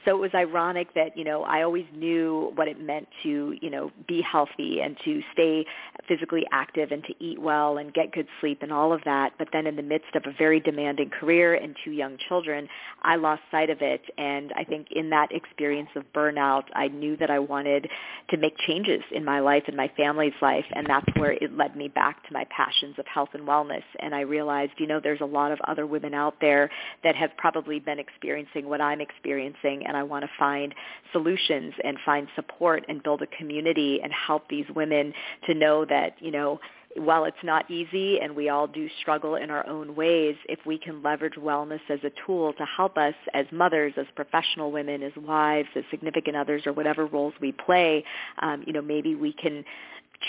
So 0.05 0.17
it 0.17 0.21
was 0.21 0.31
ironic 0.35 0.93
that, 0.95 1.17
you 1.17 1.25
know, 1.25 1.43
I 1.45 1.63
always 1.63 1.87
knew 1.95 2.53
what 2.55 2.69
it 2.69 2.81
meant 2.81 3.09
to, 3.23 3.55
you 3.61 3.71
know, 3.71 3.91
be 4.07 4.23
healthy 4.23 4.81
and 4.81 4.97
to 5.05 5.23
stay 5.33 5.65
physically 6.09 6.45
active 6.53 6.93
and 6.93 7.03
to 7.05 7.24
eat 7.25 7.41
well 7.41 7.79
and 7.79 7.93
get 7.95 8.13
good 8.13 8.27
sleep 8.41 8.59
and 8.63 8.73
all 8.73 8.93
of 8.93 9.01
that. 9.05 9.33
But 9.39 9.49
then 9.53 9.67
in 9.67 9.77
the 9.77 9.83
midst 9.83 10.15
of 10.15 10.25
a 10.27 10.33
very 10.37 10.61
demanding 10.61 11.11
career 11.11 11.55
and 11.55 11.75
two 11.85 11.93
young 11.93 12.17
children, 12.29 12.69
I 13.03 13.17
lost 13.17 13.43
sight 13.51 13.71
of 13.71 13.79
it. 13.81 14.03
And 14.19 14.53
I 14.57 14.65
think 14.65 14.89
in 14.91 15.11
that 15.11 15.33
experience 15.33 15.91
of 15.97 16.05
burnout, 16.15 16.65
I 16.75 16.89
knew 16.89 17.17
that 17.17 17.31
I 17.31 17.39
wanted 17.39 17.89
to 18.31 18.37
make 18.37 18.57
changes 18.67 19.03
in 19.13 19.25
my 19.25 19.41
life 19.41 19.65
and 19.67 19.77
my 19.77 19.91
family's 19.97 20.35
life. 20.43 20.65
And 20.75 20.87
that's 20.87 21.07
where 21.17 21.33
it 21.33 21.57
led 21.57 21.77
me 21.77 21.89
back 21.89 22.27
to 22.27 22.33
my 22.33 22.45
passions 22.55 22.97
of 22.99 23.07
health 23.07 23.31
and 23.33 23.47
wellness. 23.47 23.85
And 24.01 24.15
I 24.15 24.21
realized, 24.21 24.73
you 24.79 24.87
know, 24.87 25.01
there's 25.03 25.21
a 25.21 25.27
lot 25.27 25.53
of 25.53 25.59
other 25.67 25.87
women 25.87 26.15
out 26.15 26.35
there 26.41 26.71
that 27.03 27.17
have 27.17 27.31
probably 27.37 27.81
been 27.81 27.99
experiencing 27.99 28.69
what 28.69 28.81
I'm 28.81 29.01
experiencing 29.01 29.87
and 29.87 29.97
I 29.97 30.03
want 30.03 30.25
to 30.25 30.31
find 30.39 30.75
solutions 31.13 31.75
and 31.83 31.97
find 32.05 32.29
support 32.35 32.85
and 32.89 33.03
build 33.03 33.23
a 33.23 33.27
community 33.39 34.01
and 34.03 34.13
help 34.13 34.49
these 34.49 34.67
women 34.75 35.13
to 35.47 35.55
know 35.55 35.85
that, 35.85 36.17
you 36.21 36.31
know, 36.31 36.61
while 36.97 37.25
it's 37.25 37.37
not 37.43 37.71
easy 37.71 38.21
and 38.21 38.35
we 38.35 38.49
all 38.49 38.67
do 38.67 38.89
struggle 39.01 39.35
in 39.37 39.51
our 39.51 39.67
own 39.69 39.95
ways, 39.95 40.37
if 40.49 40.61
we 40.65 40.79
can 40.79 41.03
leverage 41.03 41.35
wellness 41.35 41.81
as 41.89 41.99
a 42.05 42.11
tool 42.27 42.53
to 42.55 42.65
help 42.65 42.97
us 42.97 43.15
as 43.33 43.47
mothers, 43.53 43.93
as 43.97 44.07
professional 44.15 44.71
women, 44.71 45.03
as 45.03 45.13
wives, 45.17 45.69
as 45.77 45.85
significant 45.91 46.37
others, 46.37 46.63
or 46.67 46.73
whatever 46.73 47.07
roles 47.07 47.35
we 47.41 47.53
play, 47.53 48.05
um, 48.43 48.63
you 48.67 48.73
know, 48.73 48.83
maybe 48.83 49.15
we 49.15 49.33
can 49.33 49.65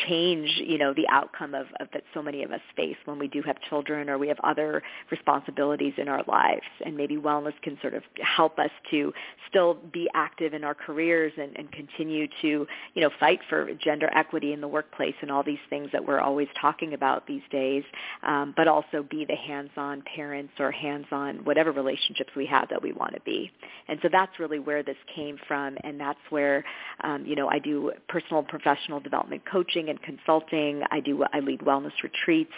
change, 0.07 0.49
you 0.65 0.77
know, 0.77 0.93
the 0.93 1.07
outcome 1.09 1.53
of, 1.53 1.67
of 1.79 1.87
that 1.93 2.03
so 2.13 2.21
many 2.21 2.43
of 2.43 2.51
us 2.51 2.61
face 2.75 2.97
when 3.05 3.19
we 3.19 3.27
do 3.27 3.41
have 3.43 3.55
children 3.69 4.09
or 4.09 4.17
we 4.17 4.27
have 4.27 4.39
other 4.43 4.81
responsibilities 5.11 5.93
in 5.97 6.07
our 6.07 6.23
lives. 6.27 6.65
And 6.85 6.95
maybe 6.97 7.17
wellness 7.17 7.53
can 7.61 7.77
sort 7.81 7.93
of 7.93 8.03
help 8.21 8.59
us 8.59 8.71
to 8.91 9.13
still 9.49 9.75
be 9.93 10.09
active 10.13 10.53
in 10.53 10.63
our 10.63 10.73
careers 10.73 11.33
and, 11.37 11.55
and 11.57 11.71
continue 11.71 12.27
to, 12.41 12.67
you 12.93 13.01
know, 13.01 13.09
fight 13.19 13.39
for 13.49 13.69
gender 13.75 14.09
equity 14.15 14.53
in 14.53 14.61
the 14.61 14.67
workplace 14.67 15.15
and 15.21 15.31
all 15.31 15.43
these 15.43 15.57
things 15.69 15.89
that 15.91 16.05
we're 16.05 16.19
always 16.19 16.47
talking 16.59 16.93
about 16.93 17.25
these 17.27 17.41
days, 17.51 17.83
um, 18.23 18.53
but 18.57 18.67
also 18.67 19.03
be 19.09 19.25
the 19.25 19.35
hands-on 19.35 20.03
parents 20.15 20.53
or 20.59 20.71
hands-on 20.71 21.37
whatever 21.45 21.71
relationships 21.71 22.31
we 22.35 22.45
have 22.45 22.69
that 22.69 22.81
we 22.81 22.91
want 22.91 23.13
to 23.13 23.21
be. 23.21 23.51
And 23.87 23.99
so 24.01 24.09
that's 24.11 24.39
really 24.39 24.59
where 24.59 24.83
this 24.83 24.97
came 25.15 25.37
from, 25.47 25.77
and 25.83 25.99
that's 25.99 26.19
where, 26.29 26.63
um, 27.03 27.25
you 27.25 27.35
know, 27.35 27.47
I 27.49 27.59
do 27.59 27.91
personal 28.07 28.39
and 28.39 28.47
professional 28.47 28.99
development 28.99 29.43
coaching 29.49 29.84
and 29.89 30.01
consulting. 30.01 30.83
I 30.91 30.99
do 30.99 31.23
I 31.33 31.39
lead 31.39 31.61
wellness 31.61 31.91
retreats. 32.03 32.53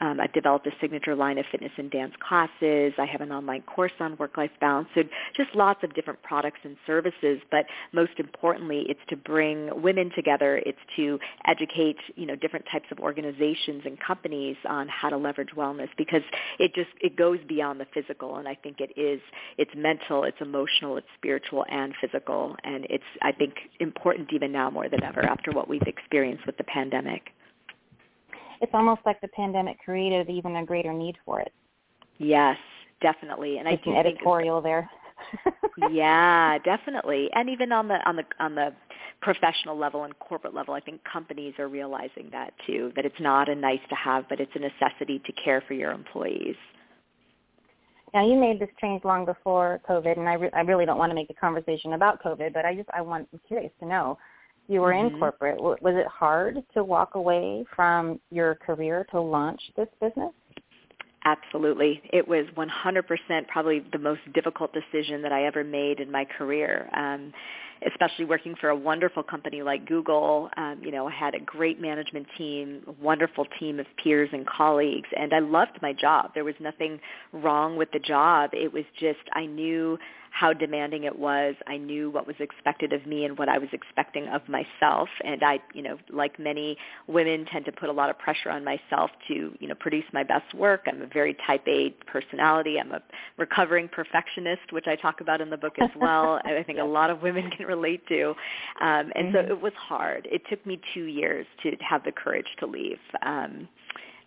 Um, 0.00 0.20
I've 0.20 0.32
developed 0.32 0.66
a 0.66 0.70
signature 0.80 1.14
line 1.14 1.38
of 1.38 1.44
fitness 1.50 1.72
and 1.76 1.90
dance 1.90 2.14
classes. 2.26 2.92
I 2.98 3.06
have 3.10 3.20
an 3.20 3.30
online 3.30 3.62
course 3.62 3.92
on 4.00 4.16
work-life 4.16 4.50
balance. 4.60 4.88
So 4.94 5.02
just 5.36 5.54
lots 5.54 5.84
of 5.84 5.94
different 5.94 6.22
products 6.22 6.58
and 6.64 6.76
services. 6.86 7.40
But 7.50 7.66
most 7.92 8.12
importantly, 8.18 8.84
it's 8.88 9.00
to 9.08 9.16
bring 9.16 9.82
women 9.82 10.10
together. 10.14 10.62
It's 10.64 10.78
to 10.96 11.18
educate, 11.46 11.98
you 12.16 12.26
know, 12.26 12.36
different 12.36 12.64
types 12.72 12.86
of 12.90 12.98
organizations 13.00 13.82
and 13.84 13.98
companies 14.00 14.56
on 14.68 14.88
how 14.88 15.10
to 15.10 15.16
leverage 15.16 15.50
wellness 15.56 15.88
because 15.96 16.22
it 16.58 16.74
just 16.74 16.90
it 17.00 17.16
goes 17.16 17.38
beyond 17.48 17.80
the 17.80 17.86
physical. 17.92 18.36
And 18.36 18.48
I 18.48 18.54
think 18.54 18.80
it 18.80 18.98
is 18.98 19.20
it's 19.58 19.72
mental, 19.76 20.24
it's 20.24 20.40
emotional, 20.40 20.96
it's 20.96 21.06
spiritual 21.18 21.64
and 21.70 21.94
physical. 22.00 22.56
And 22.64 22.86
it's 22.88 23.04
I 23.20 23.32
think 23.32 23.54
important 23.80 24.32
even 24.32 24.52
now 24.52 24.70
more 24.70 24.88
than 24.88 25.02
ever 25.02 25.24
after 25.24 25.52
what 25.52 25.68
we've 25.68 25.82
experienced 25.82 26.46
with 26.46 26.56
the 26.56 26.64
pandemic. 26.72 27.22
It's 28.60 28.72
almost 28.74 29.00
like 29.04 29.20
the 29.20 29.28
pandemic 29.28 29.78
created 29.84 30.30
even 30.30 30.56
a 30.56 30.64
greater 30.64 30.92
need 30.92 31.16
for 31.24 31.40
it. 31.40 31.52
Yes, 32.18 32.56
definitely. 33.00 33.58
And 33.58 33.66
it's 33.68 33.82
I 33.86 33.90
an 33.90 33.96
editorial 33.96 34.60
there. 34.60 34.88
yeah, 35.90 36.58
definitely. 36.64 37.28
And 37.34 37.48
even 37.50 37.72
on 37.72 37.88
the 37.88 37.98
on 38.08 38.16
the 38.16 38.24
on 38.38 38.54
the 38.54 38.72
professional 39.20 39.76
level 39.76 40.04
and 40.04 40.16
corporate 40.18 40.54
level, 40.54 40.74
I 40.74 40.80
think 40.80 41.00
companies 41.04 41.54
are 41.58 41.68
realizing 41.68 42.28
that 42.32 42.52
too, 42.66 42.92
that 42.96 43.04
it's 43.04 43.20
not 43.20 43.48
a 43.48 43.54
nice 43.54 43.80
to 43.88 43.94
have, 43.94 44.28
but 44.28 44.40
it's 44.40 44.52
a 44.54 44.58
necessity 44.58 45.20
to 45.26 45.32
care 45.32 45.62
for 45.66 45.74
your 45.74 45.92
employees. 45.92 46.56
Now 48.14 48.26
you 48.26 48.36
made 48.36 48.60
this 48.60 48.68
change 48.80 49.04
long 49.04 49.24
before 49.24 49.80
COVID, 49.88 50.18
and 50.18 50.28
I, 50.28 50.34
re- 50.34 50.50
I 50.52 50.60
really 50.60 50.84
don't 50.84 50.98
want 50.98 51.10
to 51.10 51.14
make 51.14 51.28
the 51.28 51.34
conversation 51.34 51.94
about 51.94 52.22
COVID, 52.22 52.52
but 52.52 52.66
I 52.66 52.74
just 52.74 52.88
I 52.92 53.00
want 53.00 53.28
I'm 53.32 53.40
curious 53.48 53.72
to 53.80 53.86
know. 53.86 54.18
You 54.68 54.80
were 54.80 54.92
mm-hmm. 54.92 55.14
in 55.14 55.20
corporate. 55.20 55.60
Was 55.60 55.94
it 55.96 56.06
hard 56.06 56.62
to 56.74 56.84
walk 56.84 57.14
away 57.14 57.64
from 57.74 58.20
your 58.30 58.54
career 58.54 59.06
to 59.10 59.20
launch 59.20 59.60
this 59.76 59.88
business? 60.00 60.32
Absolutely. 61.24 62.02
It 62.12 62.26
was 62.26 62.46
100% 62.56 63.48
probably 63.48 63.84
the 63.92 63.98
most 63.98 64.20
difficult 64.34 64.72
decision 64.72 65.22
that 65.22 65.32
I 65.32 65.44
ever 65.44 65.62
made 65.62 66.00
in 66.00 66.10
my 66.10 66.24
career. 66.24 66.90
Um, 66.96 67.32
especially 67.90 68.24
working 68.24 68.54
for 68.60 68.68
a 68.70 68.76
wonderful 68.76 69.22
company 69.22 69.62
like 69.62 69.86
Google. 69.86 70.50
Um, 70.56 70.80
you 70.82 70.90
know, 70.90 71.08
I 71.08 71.12
had 71.12 71.34
a 71.34 71.40
great 71.40 71.80
management 71.80 72.26
team, 72.36 72.82
a 72.86 72.92
wonderful 73.02 73.46
team 73.58 73.80
of 73.80 73.86
peers 74.02 74.30
and 74.32 74.46
colleagues, 74.46 75.08
and 75.16 75.32
I 75.32 75.40
loved 75.40 75.78
my 75.82 75.92
job. 75.92 76.32
There 76.34 76.44
was 76.44 76.54
nothing 76.60 77.00
wrong 77.32 77.76
with 77.76 77.90
the 77.92 77.98
job. 77.98 78.50
It 78.52 78.72
was 78.72 78.84
just 78.98 79.20
I 79.34 79.46
knew 79.46 79.98
how 80.32 80.52
demanding 80.52 81.04
it 81.04 81.16
was. 81.16 81.54
I 81.66 81.76
knew 81.76 82.10
what 82.10 82.26
was 82.26 82.36
expected 82.40 82.94
of 82.94 83.06
me 83.06 83.26
and 83.26 83.36
what 83.36 83.50
I 83.50 83.58
was 83.58 83.68
expecting 83.72 84.28
of 84.28 84.40
myself. 84.48 85.08
And 85.22 85.42
I, 85.44 85.60
you 85.74 85.82
know, 85.82 85.98
like 86.10 86.38
many 86.38 86.78
women 87.06 87.44
tend 87.52 87.66
to 87.66 87.72
put 87.72 87.90
a 87.90 87.92
lot 87.92 88.08
of 88.08 88.18
pressure 88.18 88.50
on 88.50 88.64
myself 88.64 89.10
to, 89.28 89.52
you 89.60 89.68
know, 89.68 89.74
produce 89.74 90.04
my 90.14 90.24
best 90.24 90.54
work. 90.54 90.84
I'm 90.86 91.02
a 91.02 91.06
very 91.06 91.36
type 91.46 91.62
A 91.68 91.90
personality. 92.10 92.80
I'm 92.80 92.92
a 92.92 93.02
recovering 93.36 93.88
perfectionist, 93.88 94.72
which 94.72 94.86
I 94.86 94.96
talk 94.96 95.20
about 95.20 95.42
in 95.42 95.50
the 95.50 95.58
book 95.58 95.74
as 95.78 95.90
well. 96.00 96.40
I 96.44 96.62
think 96.62 96.78
a 96.78 96.84
lot 96.84 97.10
of 97.10 97.20
women 97.20 97.50
can 97.50 97.66
relate 97.74 98.06
to. 98.08 98.30
Um, 98.80 99.12
and 99.14 99.34
mm-hmm. 99.34 99.48
so 99.48 99.54
it 99.54 99.60
was 99.60 99.72
hard. 99.76 100.28
It 100.30 100.42
took 100.48 100.64
me 100.66 100.80
two 100.94 101.04
years 101.04 101.46
to 101.62 101.76
have 101.88 102.04
the 102.04 102.12
courage 102.12 102.48
to 102.60 102.66
leave. 102.66 102.98
Um, 103.24 103.68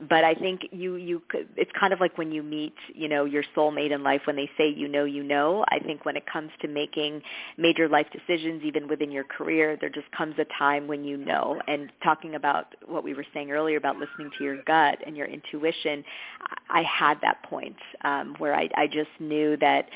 but 0.10 0.24
I 0.24 0.34
think 0.34 0.68
you 0.72 0.96
you 0.96 1.22
could, 1.30 1.48
it's 1.56 1.72
kind 1.80 1.94
of 1.94 2.00
like 2.00 2.18
when 2.18 2.32
you 2.32 2.44
meet 2.44 2.74
you 2.94 3.08
know 3.08 3.26
your 3.26 3.44
soulmate 3.56 3.92
in 3.92 4.04
life 4.04 4.22
when 4.26 4.36
they 4.36 4.50
say 4.58 4.68
you 4.70 4.88
know 4.88 5.06
you 5.06 5.24
know. 5.24 5.64
I 5.70 5.80
think 5.80 6.06
when 6.06 6.18
it 6.18 6.26
comes 6.26 6.52
to 6.62 6.68
making 6.68 7.22
major 7.58 7.88
life 7.88 8.08
decisions, 8.12 8.64
even 8.64 8.88
within 8.88 9.12
your 9.12 9.24
career, 9.24 9.78
there 9.80 9.90
just 9.90 10.12
comes 10.12 10.36
a 10.38 10.46
time 10.58 10.88
when 10.88 11.04
you 11.04 11.18
know. 11.18 11.62
And 11.68 11.92
talking 12.04 12.36
about 12.36 12.76
what 12.86 13.04
we 13.04 13.14
were 13.14 13.26
saying 13.34 13.52
earlier 13.52 13.78
about 13.78 13.98
listening 13.98 14.32
to 14.38 14.44
your 14.44 14.62
gut 14.64 15.00
and 15.06 15.16
your 15.16 15.28
intuition, 15.28 16.04
I 16.70 16.84
had 16.84 17.20
that 17.22 17.44
point 17.44 17.78
um, 18.04 18.36
where 18.38 18.54
I 18.54 18.70
I 18.76 18.88
just 18.88 19.12
knew 19.20 19.56
that 19.58 19.88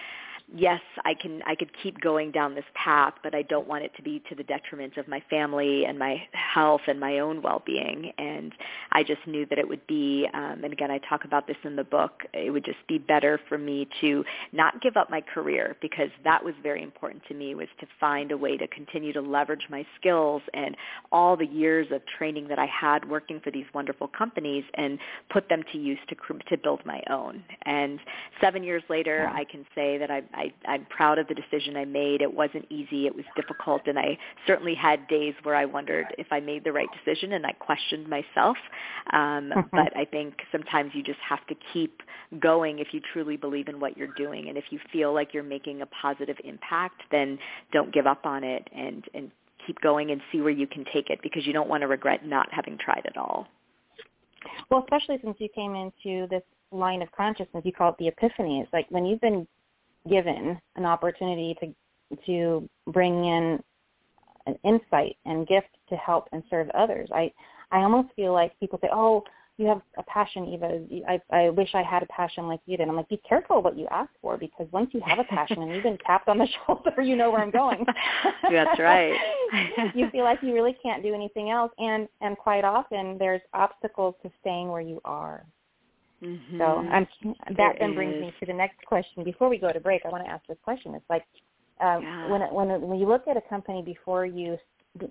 yes, 0.55 0.81
I 1.05 1.13
can 1.13 1.41
I 1.45 1.55
could 1.55 1.69
keep 1.83 1.99
going 1.99 2.31
down 2.31 2.55
this 2.55 2.65
path, 2.73 3.13
but 3.23 3.35
I 3.35 3.43
don't 3.43 3.67
want 3.67 3.83
it 3.83 3.91
to 3.97 4.03
be 4.03 4.21
to 4.29 4.35
the 4.35 4.43
detriment 4.43 4.97
of 4.97 5.07
my 5.07 5.21
family 5.29 5.85
and 5.85 5.97
my 5.97 6.21
health 6.31 6.81
and 6.87 6.99
my 6.99 7.19
own 7.19 7.41
well-being. 7.41 8.11
And 8.17 8.53
I 8.91 9.03
just 9.03 9.25
knew 9.27 9.45
that 9.47 9.59
it 9.59 9.67
would 9.67 9.85
be, 9.87 10.27
um, 10.33 10.63
and 10.63 10.73
again, 10.73 10.91
I 10.91 10.99
talk 11.09 11.25
about 11.25 11.47
this 11.47 11.57
in 11.63 11.75
the 11.75 11.83
book. 11.83 12.23
It 12.33 12.51
would 12.51 12.65
just 12.65 12.79
be 12.87 12.97
better 12.97 13.39
for 13.47 13.57
me 13.57 13.87
to 14.01 14.23
not 14.51 14.81
give 14.81 14.97
up 14.97 15.09
my 15.09 15.21
career 15.21 15.75
because 15.81 16.09
that 16.23 16.43
was 16.43 16.53
very 16.63 16.81
important 16.81 17.23
to 17.27 17.33
me 17.33 17.55
was 17.55 17.67
to 17.79 17.87
find 17.99 18.31
a 18.31 18.37
way 18.37 18.57
to 18.57 18.67
continue 18.67 19.13
to 19.13 19.21
leverage 19.21 19.67
my 19.69 19.85
skills 19.99 20.41
and 20.53 20.75
all 21.11 21.37
the 21.37 21.45
years 21.47 21.87
of 21.91 22.01
training 22.17 22.47
that 22.47 22.59
I 22.59 22.67
had 22.67 23.07
working 23.09 23.39
for 23.43 23.51
these 23.51 23.65
wonderful 23.73 24.07
companies 24.07 24.63
and 24.75 24.97
put 25.29 25.47
them 25.49 25.63
to 25.71 25.77
use 25.77 25.99
to 26.09 26.15
to 26.49 26.57
build 26.57 26.85
my 26.85 27.01
own. 27.09 27.43
And 27.63 27.99
seven 28.41 28.63
years 28.63 28.83
later, 28.89 29.29
I 29.33 29.43
can 29.43 29.65
say 29.75 29.97
that 29.97 30.11
I 30.11 30.23
I, 30.39 30.53
I'm 30.65 30.85
proud 30.85 31.19
of 31.19 31.27
the 31.27 31.35
decision 31.35 31.75
I 31.75 31.85
made. 31.85 32.21
It 32.21 32.33
wasn't 32.33 32.65
easy. 32.69 33.05
It 33.05 33.15
was 33.15 33.25
difficult, 33.35 33.81
and 33.85 33.99
I 33.99 34.17
certainly 34.47 34.73
had 34.73 35.07
days 35.07 35.33
where 35.43 35.55
I 35.55 35.65
wondered 35.65 36.07
if 36.17 36.27
I 36.31 36.39
made 36.39 36.63
the 36.63 36.71
right 36.71 36.87
decision, 37.03 37.33
and 37.33 37.45
I 37.45 37.51
questioned 37.51 38.07
myself. 38.07 38.57
Um, 39.11 39.51
mm-hmm. 39.51 39.59
But 39.71 39.95
I 39.97 40.05
think 40.05 40.35
sometimes 40.51 40.91
you 40.93 41.03
just 41.03 41.19
have 41.27 41.45
to 41.47 41.55
keep 41.73 42.01
going 42.39 42.79
if 42.79 42.87
you 42.93 43.01
truly 43.13 43.37
believe 43.37 43.67
in 43.67 43.79
what 43.79 43.97
you're 43.97 44.13
doing, 44.15 44.47
and 44.49 44.57
if 44.57 44.65
you 44.69 44.79
feel 44.91 45.13
like 45.13 45.33
you're 45.33 45.43
making 45.43 45.81
a 45.81 45.85
positive 45.87 46.37
impact, 46.43 47.01
then 47.11 47.37
don't 47.73 47.93
give 47.93 48.07
up 48.07 48.25
on 48.25 48.43
it, 48.43 48.67
and 48.75 49.03
and 49.13 49.31
keep 49.67 49.79
going 49.81 50.11
and 50.11 50.21
see 50.31 50.41
where 50.41 50.49
you 50.51 50.65
can 50.65 50.85
take 50.93 51.09
it 51.09 51.19
because 51.21 51.45
you 51.45 51.53
don't 51.53 51.69
want 51.69 51.81
to 51.81 51.87
regret 51.87 52.25
not 52.25 52.47
having 52.51 52.77
tried 52.77 53.03
it 53.05 53.17
all. 53.17 53.47
Well, 54.71 54.81
especially 54.83 55.19
since 55.21 55.35
you 55.39 55.49
came 55.53 55.75
into 55.75 56.27
this 56.29 56.43
line 56.71 57.01
of 57.01 57.11
consciousness, 57.11 57.63
you 57.65 57.73
call 57.73 57.89
it 57.89 57.95
the 57.99 58.07
epiphany. 58.07 58.61
It's 58.61 58.71
like 58.71 58.85
when 58.89 59.05
you've 59.05 59.21
been 59.21 59.47
given 60.07 60.59
an 60.75 60.85
opportunity 60.85 61.55
to 61.61 61.75
to 62.25 62.67
bring 62.87 63.25
in 63.25 63.63
an 64.47 64.57
insight 64.63 65.17
and 65.25 65.47
gift 65.47 65.67
to 65.89 65.95
help 65.95 66.27
and 66.31 66.43
serve 66.49 66.69
others. 66.71 67.09
I 67.13 67.31
I 67.71 67.79
almost 67.79 68.09
feel 68.15 68.33
like 68.33 68.59
people 68.59 68.79
say, 68.81 68.89
"Oh, 68.91 69.23
you 69.57 69.67
have 69.67 69.81
a 69.97 70.03
passion, 70.03 70.45
Eva. 70.45 70.81
I 71.07 71.21
I 71.29 71.49
wish 71.49 71.69
I 71.75 71.83
had 71.83 72.01
a 72.01 72.07
passion 72.07 72.47
like 72.47 72.61
you 72.65 72.77
did." 72.77 72.87
I'm 72.87 72.95
like, 72.95 73.09
"Be 73.09 73.21
careful 73.27 73.61
what 73.61 73.77
you 73.77 73.87
ask 73.91 74.09
for 74.21 74.37
because 74.37 74.67
once 74.71 74.89
you 74.93 75.01
have 75.01 75.19
a 75.19 75.23
passion 75.25 75.61
and 75.61 75.73
you've 75.73 75.83
been 75.83 75.99
tapped 75.99 76.29
on 76.29 76.37
the 76.37 76.47
shoulder, 76.65 77.01
you 77.01 77.15
know 77.15 77.29
where 77.29 77.41
I'm 77.41 77.51
going." 77.51 77.85
That's 78.49 78.79
right. 78.79 79.15
you 79.93 80.09
feel 80.09 80.23
like 80.23 80.41
you 80.41 80.53
really 80.53 80.77
can't 80.81 81.03
do 81.03 81.13
anything 81.13 81.51
else, 81.51 81.71
and 81.77 82.07
and 82.21 82.37
quite 82.37 82.63
often 82.63 83.17
there's 83.19 83.41
obstacles 83.53 84.15
to 84.23 84.31
staying 84.41 84.69
where 84.69 84.81
you 84.81 84.99
are. 85.05 85.45
Mm-hmm. 86.23 86.57
So 86.57 86.63
I'm, 86.63 87.07
that 87.55 87.75
then 87.79 87.95
brings 87.95 88.19
me 88.19 88.33
to 88.39 88.45
the 88.45 88.53
next 88.53 88.85
question. 88.85 89.23
Before 89.23 89.49
we 89.49 89.57
go 89.57 89.71
to 89.71 89.79
break, 89.79 90.01
I 90.05 90.09
want 90.09 90.25
to 90.25 90.29
ask 90.29 90.45
this 90.47 90.57
question. 90.63 90.93
It's 90.93 91.09
like 91.09 91.23
uh, 91.81 91.99
yeah. 92.01 92.29
when 92.29 92.41
when 92.41 92.81
when 92.81 92.99
you 92.99 93.07
look 93.07 93.27
at 93.27 93.37
a 93.37 93.41
company 93.41 93.81
before 93.81 94.25
you, 94.25 94.57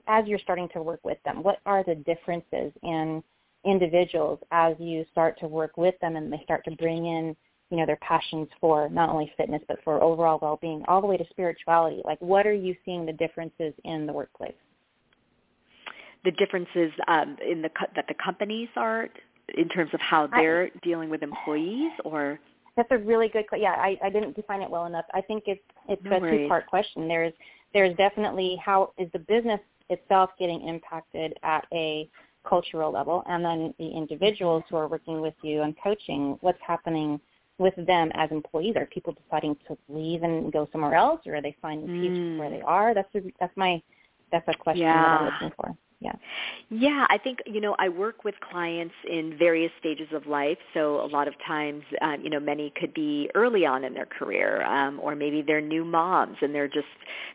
as 0.06 0.26
you're 0.26 0.38
starting 0.38 0.68
to 0.74 0.82
work 0.82 1.00
with 1.04 1.18
them, 1.24 1.42
what 1.42 1.60
are 1.64 1.82
the 1.82 1.94
differences 1.94 2.72
in 2.82 3.22
individuals 3.64 4.38
as 4.52 4.76
you 4.78 5.04
start 5.10 5.38
to 5.40 5.48
work 5.48 5.76
with 5.76 5.94
them 6.00 6.16
and 6.16 6.32
they 6.32 6.40
start 6.44 6.64
to 6.64 6.70
bring 6.72 7.06
in 7.06 7.36
you 7.70 7.76
know 7.76 7.86
their 7.86 7.96
passions 7.96 8.48
for 8.60 8.88
not 8.88 9.10
only 9.10 9.30
fitness 9.36 9.60
but 9.68 9.78
for 9.84 10.02
overall 10.02 10.38
well-being 10.40 10.82
all 10.88 11.00
the 11.00 11.06
way 11.06 11.16
to 11.16 11.24
spirituality 11.30 12.00
like 12.04 12.20
what 12.20 12.46
are 12.46 12.54
you 12.54 12.74
seeing 12.84 13.04
the 13.04 13.12
differences 13.12 13.74
in 13.84 14.06
the 14.06 14.12
workplace 14.12 14.54
the 16.24 16.30
differences 16.32 16.90
um, 17.08 17.36
in 17.46 17.60
the 17.60 17.70
that 17.94 18.06
the 18.08 18.14
companies 18.22 18.68
are 18.76 19.08
in 19.56 19.68
terms 19.68 19.90
of 19.94 20.00
how 20.00 20.26
they're 20.26 20.64
I, 20.64 20.78
dealing 20.82 21.10
with 21.10 21.22
employees 21.22 21.92
or? 22.04 22.38
That's 22.76 22.88
a 22.90 22.98
really 22.98 23.28
good 23.28 23.48
question. 23.48 23.64
yeah 23.64 23.72
I, 23.72 23.98
I 24.02 24.10
didn't 24.10 24.36
define 24.36 24.62
it 24.62 24.70
well 24.70 24.86
enough. 24.86 25.04
I 25.14 25.20
think 25.20 25.44
it's 25.46 25.62
it's 25.88 26.02
no 26.04 26.16
a 26.16 26.20
two 26.30 26.48
part 26.48 26.66
question. 26.66 27.08
There's 27.08 27.32
there's 27.74 27.96
definitely 27.96 28.60
how 28.64 28.92
is 28.98 29.08
the 29.12 29.18
business 29.18 29.60
itself 29.90 30.30
getting 30.38 30.66
impacted 30.68 31.34
at 31.42 31.66
a 31.72 32.08
cultural 32.48 32.92
level? 32.92 33.24
And 33.26 33.44
then 33.44 33.74
the 33.78 33.88
individuals 33.88 34.62
who 34.70 34.76
are 34.76 34.88
working 34.88 35.20
with 35.20 35.34
you 35.42 35.62
and 35.62 35.74
coaching 35.82 36.38
what's 36.40 36.60
happening 36.66 37.20
with 37.58 37.74
them 37.86 38.10
as 38.14 38.30
employees? 38.30 38.74
Are 38.76 38.86
people 38.86 39.14
deciding 39.24 39.56
to 39.66 39.76
leave 39.88 40.22
and 40.22 40.52
go 40.52 40.68
somewhere 40.70 40.94
else 40.94 41.20
or 41.26 41.34
are 41.34 41.42
they 41.42 41.56
finding 41.60 41.88
mm. 41.88 42.02
peace 42.02 42.38
where 42.38 42.50
they 42.50 42.60
are? 42.60 42.94
That's 42.94 43.12
a, 43.16 43.20
that's 43.40 43.56
my 43.56 43.82
that's 44.30 44.46
a 44.48 44.54
question 44.54 44.82
yeah. 44.82 44.92
that 44.92 45.20
i'm 45.20 45.24
looking 45.24 45.52
for 45.56 45.76
Yeah. 46.00 46.12
Yeah, 46.70 47.06
I 47.10 47.18
think, 47.18 47.40
you 47.44 47.60
know, 47.60 47.74
I 47.78 47.88
work 47.88 48.22
with 48.22 48.36
clients 48.38 48.94
in 49.08 49.36
various 49.36 49.72
stages 49.80 50.06
of 50.12 50.28
life. 50.28 50.58
So 50.72 51.00
a 51.04 51.08
lot 51.08 51.26
of 51.26 51.34
times, 51.44 51.82
um, 52.02 52.20
you 52.22 52.30
know, 52.30 52.38
many 52.38 52.70
could 52.76 52.94
be 52.94 53.28
early 53.34 53.66
on 53.66 53.82
in 53.82 53.94
their 53.94 54.06
career 54.06 54.62
um, 54.64 55.00
or 55.02 55.16
maybe 55.16 55.42
they're 55.42 55.60
new 55.60 55.84
moms 55.84 56.36
and 56.40 56.54
they're 56.54 56.68
just 56.68 56.86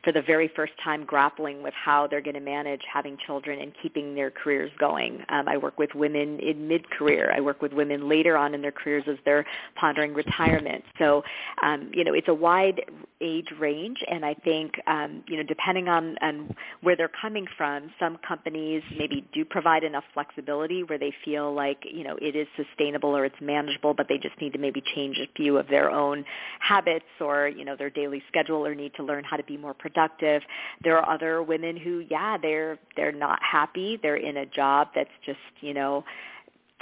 for 0.03 0.13
the 0.13 0.21
very 0.21 0.49
first 0.55 0.71
time 0.81 1.03
grappling 1.03 1.61
with 1.61 1.73
how 1.73 2.07
they're 2.07 2.21
going 2.21 2.35
to 2.35 2.39
manage 2.39 2.81
having 2.91 3.17
children 3.25 3.59
and 3.59 3.73
keeping 3.81 4.15
their 4.15 4.31
careers 4.31 4.71
going. 4.79 5.25
Um, 5.27 5.49
I 5.49 5.57
work 5.57 5.77
with 5.77 5.93
women 5.93 6.39
in 6.39 6.65
mid-career. 6.67 7.33
I 7.35 7.41
work 7.41 7.61
with 7.61 7.73
women 7.73 8.07
later 8.07 8.37
on 8.37 8.53
in 8.53 8.61
their 8.61 8.71
careers 8.71 9.03
as 9.07 9.17
they're 9.25 9.45
pondering 9.75 10.13
retirement. 10.13 10.85
So, 10.99 11.23
um, 11.61 11.91
you 11.93 12.05
know, 12.05 12.13
it's 12.13 12.29
a 12.29 12.33
wide 12.33 12.81
age 13.19 13.49
range 13.59 14.03
and 14.09 14.23
I 14.23 14.35
think, 14.35 14.75
um, 14.87 15.23
you 15.27 15.35
know, 15.35 15.43
depending 15.43 15.89
on, 15.89 16.17
on 16.21 16.55
where 16.81 16.95
they're 16.95 17.11
coming 17.21 17.47
from, 17.57 17.91
some 17.99 18.19
companies 18.53 18.83
maybe 18.97 19.25
do 19.33 19.43
provide 19.43 19.83
enough 19.83 20.03
flexibility 20.13 20.83
where 20.83 20.97
they 20.97 21.13
feel 21.25 21.53
like, 21.53 21.77
you 21.91 22.03
know, 22.03 22.15
it 22.21 22.35
is 22.35 22.47
sustainable 22.55 23.15
or 23.15 23.25
it's 23.25 23.35
manageable, 23.41 23.93
but 23.93 24.07
they 24.07 24.17
just 24.17 24.39
need 24.39 24.53
to 24.53 24.59
maybe 24.59 24.81
change 24.95 25.17
a 25.17 25.27
few 25.35 25.57
of 25.57 25.67
their 25.67 25.89
own 25.89 26.23
habits 26.59 27.05
or, 27.19 27.47
you 27.47 27.65
know, 27.65 27.75
their 27.75 27.89
daily 27.89 28.21
schedule 28.27 28.65
or 28.65 28.75
need 28.75 28.93
to 28.95 29.03
learn 29.03 29.23
how 29.23 29.37
to 29.37 29.43
be 29.43 29.57
more 29.57 29.73
productive. 29.73 30.41
There 30.83 30.97
are 30.97 31.13
other 31.13 31.41
women 31.41 31.77
who, 31.77 32.03
yeah, 32.09 32.37
they're 32.41 32.77
they're 32.95 33.11
not 33.11 33.39
happy. 33.41 33.99
They're 34.01 34.15
in 34.15 34.37
a 34.37 34.45
job 34.45 34.89
that's 34.95 35.09
just, 35.25 35.39
you 35.61 35.73
know, 35.73 36.03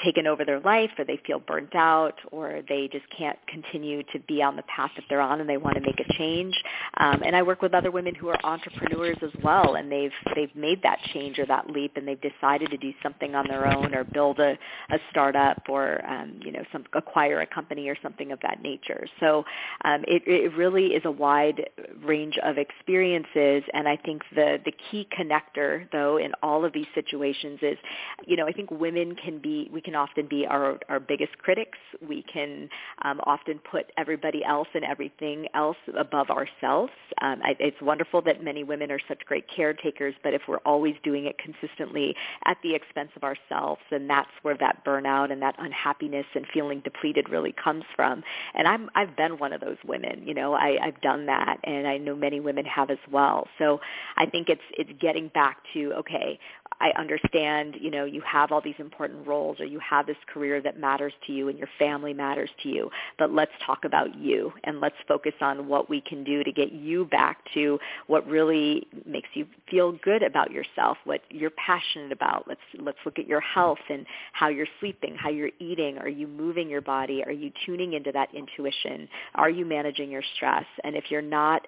taken 0.03 0.27
over 0.27 0.45
their 0.45 0.59
life 0.59 0.91
or 0.97 1.05
they 1.05 1.19
feel 1.25 1.39
burnt 1.39 1.75
out 1.75 2.15
or 2.31 2.61
they 2.67 2.89
just 2.91 3.05
can't 3.17 3.37
continue 3.47 4.03
to 4.13 4.19
be 4.27 4.41
on 4.41 4.55
the 4.55 4.63
path 4.63 4.91
that 4.95 5.05
they're 5.09 5.21
on 5.21 5.39
and 5.39 5.49
they 5.49 5.57
want 5.57 5.75
to 5.75 5.81
make 5.81 5.99
a 5.99 6.13
change. 6.13 6.55
Um, 6.97 7.21
and 7.25 7.35
I 7.35 7.41
work 7.41 7.61
with 7.61 7.73
other 7.73 7.91
women 7.91 8.15
who 8.15 8.29
are 8.29 8.39
entrepreneurs 8.43 9.17
as 9.21 9.31
well 9.43 9.75
and 9.75 9.91
they've 9.91 10.11
they've 10.35 10.55
made 10.55 10.81
that 10.83 10.99
change 11.13 11.39
or 11.39 11.45
that 11.45 11.69
leap 11.69 11.93
and 11.95 12.07
they've 12.07 12.21
decided 12.21 12.69
to 12.71 12.77
do 12.77 12.91
something 13.03 13.35
on 13.35 13.47
their 13.47 13.67
own 13.67 13.93
or 13.93 14.03
build 14.03 14.39
a, 14.39 14.57
a 14.91 14.97
startup 15.09 15.61
or 15.69 16.03
um, 16.05 16.39
you 16.43 16.51
know 16.51 16.63
some 16.71 16.85
acquire 16.93 17.41
a 17.41 17.47
company 17.47 17.89
or 17.89 17.97
something 18.01 18.31
of 18.31 18.39
that 18.41 18.61
nature. 18.61 19.05
So 19.19 19.43
um, 19.85 20.03
it, 20.07 20.23
it 20.25 20.55
really 20.55 20.87
is 20.87 21.03
a 21.05 21.11
wide 21.11 21.69
range 22.03 22.37
of 22.43 22.57
experiences 22.57 23.63
and 23.73 23.87
I 23.87 23.97
think 23.97 24.23
the 24.35 24.57
the 24.63 24.73
key 24.89 25.07
connector 25.17 25.89
though 25.91 26.17
in 26.17 26.31
all 26.41 26.65
of 26.65 26.73
these 26.73 26.87
situations 26.95 27.59
is 27.61 27.77
you 28.25 28.35
know 28.37 28.47
I 28.47 28.51
think 28.51 28.71
women 28.71 29.15
can 29.15 29.39
be 29.39 29.69
we 29.71 29.81
can 29.81 29.90
can 29.91 29.99
often 29.99 30.25
be 30.25 30.45
our, 30.47 30.79
our 30.87 30.99
biggest 30.99 31.37
critics. 31.37 31.77
We 32.07 32.23
can 32.23 32.69
um, 33.03 33.19
often 33.25 33.59
put 33.59 33.91
everybody 33.97 34.43
else 34.43 34.69
and 34.73 34.85
everything 34.85 35.47
else 35.53 35.75
above 35.97 36.29
ourselves. 36.29 36.93
Um, 37.21 37.41
I, 37.43 37.57
it's 37.59 37.81
wonderful 37.81 38.21
that 38.21 38.41
many 38.41 38.63
women 38.63 38.89
are 38.89 38.99
such 39.07 39.25
great 39.25 39.45
caretakers, 39.53 40.15
but 40.23 40.33
if 40.33 40.43
we're 40.47 40.59
always 40.59 40.95
doing 41.03 41.25
it 41.25 41.37
consistently 41.37 42.15
at 42.45 42.57
the 42.63 42.73
expense 42.73 43.11
of 43.17 43.23
ourselves, 43.23 43.81
then 43.91 44.07
that's 44.07 44.29
where 44.43 44.55
that 44.57 44.85
burnout 44.85 45.31
and 45.31 45.41
that 45.41 45.55
unhappiness 45.59 46.25
and 46.35 46.45
feeling 46.53 46.79
depleted 46.79 47.29
really 47.29 47.51
comes 47.51 47.83
from. 47.93 48.23
And 48.55 48.67
I'm, 48.67 48.89
I've 48.95 49.17
been 49.17 49.39
one 49.39 49.51
of 49.51 49.59
those 49.59 49.77
women. 49.85 50.25
You 50.25 50.33
know, 50.33 50.53
I, 50.53 50.77
I've 50.81 51.01
done 51.01 51.25
that, 51.25 51.59
and 51.65 51.85
I 51.85 51.97
know 51.97 52.15
many 52.15 52.39
women 52.39 52.65
have 52.65 52.89
as 52.89 52.97
well. 53.11 53.47
So 53.57 53.81
I 54.15 54.25
think 54.25 54.47
it's 54.47 54.61
it's 54.77 54.91
getting 55.01 55.27
back 55.29 55.57
to 55.73 55.93
okay, 55.99 56.39
I 56.81 56.91
understand, 56.99 57.75
you 57.79 57.91
know, 57.91 58.05
you 58.05 58.21
have 58.21 58.51
all 58.51 58.59
these 58.59 58.75
important 58.79 59.27
roles 59.27 59.59
or 59.59 59.65
you 59.65 59.79
have 59.79 60.07
this 60.07 60.17
career 60.33 60.61
that 60.61 60.79
matters 60.79 61.13
to 61.27 61.31
you 61.31 61.47
and 61.47 61.57
your 61.57 61.69
family 61.77 62.11
matters 62.11 62.49
to 62.63 62.69
you, 62.69 62.89
but 63.19 63.31
let's 63.31 63.51
talk 63.63 63.85
about 63.85 64.15
you 64.17 64.51
and 64.63 64.81
let's 64.81 64.95
focus 65.07 65.33
on 65.41 65.67
what 65.67 65.91
we 65.91 66.01
can 66.01 66.23
do 66.23 66.43
to 66.43 66.51
get 66.51 66.71
you 66.71 67.05
back 67.05 67.37
to 67.53 67.77
what 68.07 68.25
really 68.27 68.87
makes 69.05 69.29
you 69.35 69.45
feel 69.69 69.91
good 70.03 70.23
about 70.23 70.49
yourself, 70.51 70.97
what 71.03 71.21
you're 71.29 71.51
passionate 71.51 72.11
about. 72.11 72.45
Let's 72.47 72.61
let's 72.79 72.97
look 73.05 73.19
at 73.19 73.27
your 73.27 73.41
health 73.41 73.79
and 73.89 74.05
how 74.33 74.47
you're 74.47 74.67
sleeping, 74.79 75.15
how 75.15 75.29
you're 75.29 75.51
eating, 75.59 75.99
are 75.99 76.09
you 76.09 76.27
moving 76.27 76.67
your 76.67 76.81
body, 76.81 77.23
are 77.23 77.31
you 77.31 77.51
tuning 77.63 77.93
into 77.93 78.11
that 78.11 78.33
intuition? 78.33 79.07
Are 79.35 79.51
you 79.51 79.65
managing 79.65 80.09
your 80.09 80.23
stress? 80.35 80.65
And 80.83 80.95
if 80.95 81.05
you're 81.11 81.21
not 81.21 81.61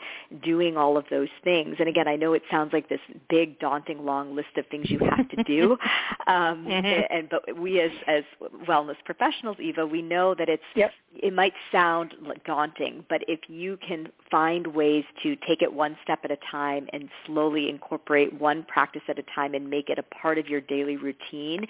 doing 0.44 0.76
all 0.76 0.98
of 0.98 1.06
those 1.12 1.30
things, 1.44 1.76
and 1.78 1.88
again, 1.88 2.08
I 2.08 2.16
know 2.16 2.34
it 2.34 2.42
sounds 2.50 2.74
like 2.74 2.90
this 2.90 3.00
big 3.30 3.60
daunting 3.60 4.04
long 4.04 4.36
list 4.36 4.58
of 4.58 4.66
things 4.68 4.90
you 4.90 5.03
have 5.10 5.30
to 5.30 5.44
do. 5.44 5.78
Um, 6.26 6.66
mm-hmm. 6.66 7.02
and, 7.14 7.30
but 7.30 7.60
we 7.60 7.82
as 7.82 7.92
as 8.08 8.24
wellness 8.66 8.96
professionals, 9.04 9.58
Eva, 9.60 9.86
we 9.86 10.02
know 10.02 10.34
that 10.34 10.48
it's 10.48 10.64
yep. 10.74 10.92
it 11.22 11.34
might 11.34 11.52
sound 11.70 12.14
daunting, 12.46 13.04
but 13.10 13.22
if 13.28 13.42
you 13.50 13.78
can 13.86 14.08
find 14.32 14.68
ways 14.68 15.04
to 15.22 15.36
take 15.48 15.62
it 15.62 15.72
one 15.72 15.98
step 16.02 16.20
at 16.24 16.32
a 16.32 16.38
time 16.50 16.88
and 16.94 17.10
slowly 17.26 17.70
incorporate 17.70 18.34
one 18.40 18.64
practice 18.64 19.02
at 19.10 19.20
a 19.20 19.24
time 19.36 19.54
and 19.54 19.70
make 19.70 19.90
it 19.90 20.00
a 20.00 20.04
part 20.04 20.38
of 20.38 20.48
your 20.48 20.62
daily 20.62 20.96
routine, 20.96 21.68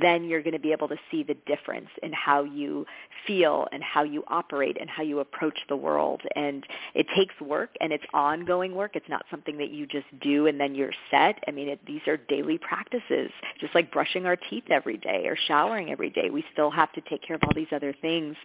then 0.00 0.24
you're 0.24 0.42
going 0.42 0.52
to 0.52 0.60
be 0.60 0.72
able 0.72 0.88
to 0.88 0.96
see 1.10 1.22
the 1.22 1.34
difference 1.46 1.88
in 2.02 2.12
how 2.12 2.44
you 2.44 2.84
feel 3.26 3.66
and 3.72 3.82
how 3.82 4.02
you 4.02 4.22
operate 4.28 4.76
and 4.80 4.88
how 4.90 5.02
you 5.02 5.20
approach 5.20 5.58
the 5.68 5.76
world. 5.76 6.20
And 6.36 6.64
it 6.94 7.06
takes 7.16 7.34
work 7.40 7.70
and 7.80 7.92
it's 7.92 8.04
ongoing 8.12 8.74
work. 8.74 8.92
It's 8.94 9.08
not 9.08 9.24
something 9.30 9.58
that 9.58 9.70
you 9.70 9.86
just 9.86 10.06
do 10.20 10.46
and 10.46 10.60
then 10.60 10.74
you're 10.74 10.92
set. 11.10 11.42
I 11.46 11.50
mean, 11.50 11.68
it, 11.68 11.80
these 11.86 12.02
are 12.06 12.16
daily 12.16 12.58
practices, 12.58 12.73
just 13.60 13.74
like 13.74 13.92
brushing 13.92 14.26
our 14.26 14.36
teeth 14.36 14.64
every 14.70 14.96
day 14.96 15.26
or 15.26 15.36
showering 15.48 15.90
every 15.90 16.10
day. 16.10 16.30
We 16.30 16.44
still 16.52 16.70
have 16.70 16.92
to 16.92 17.00
take 17.02 17.22
care 17.22 17.36
of 17.36 17.42
all 17.44 17.52
these 17.54 17.72
other 17.72 17.94
things. 18.00 18.36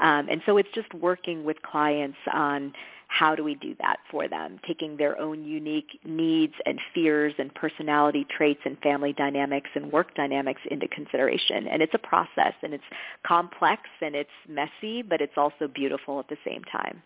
Um, 0.00 0.28
and 0.30 0.40
so 0.46 0.56
it's 0.56 0.68
just 0.74 0.92
working 0.94 1.44
with 1.44 1.60
clients 1.62 2.18
on 2.32 2.72
how 3.08 3.34
do 3.34 3.44
we 3.44 3.54
do 3.54 3.74
that 3.80 3.98
for 4.10 4.28
them, 4.28 4.58
taking 4.66 4.96
their 4.96 5.18
own 5.20 5.44
unique 5.44 6.00
needs 6.04 6.54
and 6.66 6.80
fears 6.92 7.32
and 7.38 7.54
personality 7.54 8.26
traits 8.36 8.60
and 8.64 8.78
family 8.78 9.12
dynamics 9.12 9.70
and 9.74 9.92
work 9.92 10.14
dynamics 10.16 10.60
into 10.70 10.88
consideration. 10.88 11.68
And 11.68 11.80
it's 11.80 11.94
a 11.94 11.98
process 11.98 12.54
and 12.62 12.74
it's 12.74 12.84
complex 13.24 13.82
and 14.00 14.16
it's 14.16 14.30
messy, 14.48 15.02
but 15.02 15.20
it's 15.20 15.34
also 15.36 15.68
beautiful 15.72 16.18
at 16.18 16.28
the 16.28 16.36
same 16.44 16.62
time. 16.64 17.02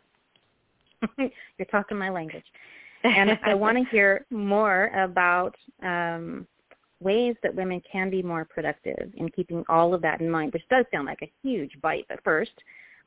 You're 1.58 1.66
talking 1.70 1.98
my 1.98 2.10
language. 2.10 2.44
And 3.04 3.38
I 3.44 3.54
want 3.54 3.78
to 3.78 3.84
hear 3.92 4.26
more 4.28 4.86
about 4.88 5.54
um, 5.84 6.48
ways 7.00 7.36
that 7.42 7.54
women 7.54 7.80
can 7.90 8.10
be 8.10 8.22
more 8.22 8.44
productive 8.44 9.12
in 9.16 9.28
keeping 9.30 9.64
all 9.68 9.94
of 9.94 10.02
that 10.02 10.20
in 10.20 10.30
mind, 10.30 10.52
which 10.52 10.68
does 10.68 10.84
sound 10.92 11.06
like 11.06 11.22
a 11.22 11.32
huge 11.42 11.72
bite. 11.80 12.04
But 12.08 12.22
first, 12.24 12.52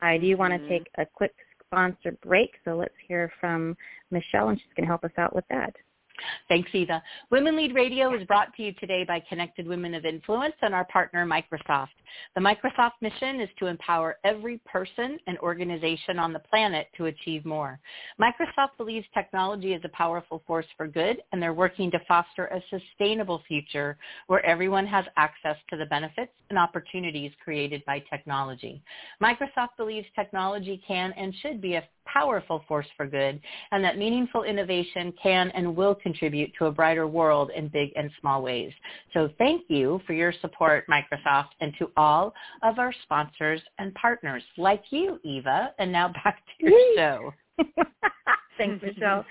I 0.02 0.18
do 0.18 0.36
want 0.38 0.54
to 0.54 0.60
mm-hmm. 0.60 0.70
take 0.70 0.88
a 0.98 1.06
quick 1.06 1.34
sponsor 1.66 2.18
break, 2.24 2.52
so 2.66 2.76
let's 2.76 2.94
hear 3.08 3.32
from 3.40 3.76
Michelle, 4.10 4.50
and 4.50 4.60
she's 4.60 4.74
going 4.76 4.86
to 4.86 4.90
help 4.90 5.04
us 5.04 5.12
out 5.18 5.36
with 5.36 5.46
that. 5.50 5.76
Thanks, 6.48 6.70
Eva. 6.74 7.02
Women 7.30 7.56
Lead 7.56 7.74
Radio 7.74 8.14
is 8.16 8.26
brought 8.28 8.54
to 8.56 8.64
you 8.64 8.74
today 8.74 9.04
by 9.08 9.22
Connected 9.30 9.68
Women 9.68 9.94
of 9.96 10.06
Influence 10.06 10.56
and 10.62 10.74
our 10.74 10.86
partner, 10.86 11.26
Microsoft. 11.26 11.90
The 12.36 12.42
Microsoft 12.42 12.94
mission 13.02 13.40
is 13.40 13.50
to 13.60 13.68
empower 13.68 14.18
every 14.24 14.60
person 14.66 15.18
and 15.28 15.38
organization 15.40 16.20
on 16.20 16.34
the 16.34 16.40
planet 16.40 16.88
to 16.98 17.06
achieve 17.06 17.46
more. 17.46 17.80
Microsoft 18.20 18.78
believes 18.78 19.06
technology 19.14 19.74
is 19.74 19.82
a 19.86 19.90
powerful 19.90 20.44
force 20.46 20.66
for 20.76 20.88
good, 20.88 21.22
and 21.32 21.42
they're 21.42 21.54
working 21.54 21.90
to 21.92 22.00
foster 22.08 22.46
a 22.48 22.62
sustainable 22.70 23.42
future 23.48 23.98
where 24.28 24.46
everyone 24.46 24.86
has 24.86 25.06
access 25.18 25.56
to 25.70 25.78
the 25.78 25.86
benefits 25.86 26.32
and 26.50 26.60
opportunities 26.60 27.32
created 27.44 27.84
by 27.86 28.00
technology. 28.10 28.82
Microsoft 29.22 29.78
believes 29.78 30.08
technology 30.16 30.82
can 30.86 31.14
and 31.14 31.34
should 31.42 31.62
be 31.62 31.76
a 31.76 31.84
powerful 32.12 32.64
force 32.68 32.88
for 32.98 33.06
good, 33.06 33.40
and 33.72 33.84
that 33.84 33.98
meaningful 33.98 34.44
innovation 34.44 35.14
can 35.22 35.52
and 35.52 35.76
will 35.76 35.96
contribute 35.96 36.52
to 36.58 36.66
a 36.66 36.72
brighter 36.72 37.08
world 37.08 37.52
in 37.56 37.68
big 37.68 37.92
and 37.96 38.12
small 38.20 38.42
ways. 38.42 38.72
So 39.14 39.30
thank 39.38 39.64
you 39.68 40.02
for 40.06 40.14
your 40.14 40.34
support, 40.42 40.86
Microsoft, 40.88 41.50
and 41.60 41.74
to 41.80 41.92
all 41.98 42.34
of 42.64 42.80
our 42.80 42.94
sponsors 43.04 43.62
and 43.80 43.94
partners 43.96 44.44
like 44.58 44.84
you, 44.90 45.20
Eva. 45.24 45.74
And 45.80 45.92
now 45.92 46.10
back 46.24 46.42
to 46.60 46.70
your 46.70 46.96
show. 46.96 47.34
Thanks, 48.58 48.84
Michelle. 48.84 49.26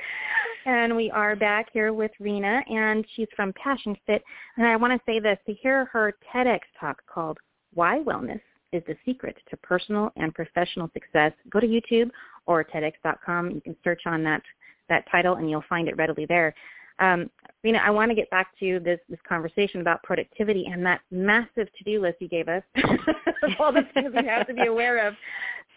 and 0.66 0.96
we 0.96 1.10
are 1.10 1.36
back 1.36 1.68
here 1.72 1.92
with 1.92 2.10
Reena, 2.20 2.60
and 2.70 3.04
she's 3.14 3.28
from 3.36 3.52
Passion 3.52 3.96
Fit. 4.06 4.22
And 4.56 4.66
I 4.66 4.76
want 4.76 4.92
to 4.92 5.00
say 5.06 5.20
this, 5.20 5.38
to 5.46 5.54
hear 5.54 5.86
her 5.86 6.14
TEDx 6.34 6.60
talk 6.78 7.02
called 7.06 7.38
Why 7.74 8.00
Wellness 8.04 8.40
is 8.72 8.82
the 8.86 8.96
Secret 9.04 9.36
to 9.50 9.56
Personal 9.58 10.12
and 10.16 10.34
Professional 10.34 10.90
Success, 10.92 11.32
go 11.50 11.60
to 11.60 11.66
YouTube 11.66 12.10
or 12.46 12.64
TEDx.com. 12.64 13.50
You 13.50 13.60
can 13.60 13.76
search 13.84 14.02
on 14.06 14.22
that, 14.24 14.42
that 14.88 15.04
title 15.10 15.34
and 15.34 15.48
you'll 15.48 15.64
find 15.68 15.88
it 15.88 15.96
readily 15.96 16.26
there. 16.26 16.54
Um, 17.00 17.30
Reena, 17.64 17.80
I 17.80 17.90
want 17.90 18.10
to 18.10 18.14
get 18.14 18.30
back 18.30 18.58
to 18.60 18.80
this, 18.80 18.98
this 19.08 19.18
conversation 19.28 19.80
about 19.80 20.02
productivity 20.02 20.66
and 20.72 20.84
that 20.86 21.00
massive 21.10 21.68
to-do 21.76 22.00
list 22.00 22.16
you 22.20 22.28
gave 22.28 22.48
us 22.48 22.62
all 23.58 23.72
the 23.72 23.82
things 23.92 24.12
we 24.16 24.26
have 24.26 24.46
to 24.46 24.54
be 24.54 24.66
aware 24.66 25.06
of. 25.06 25.14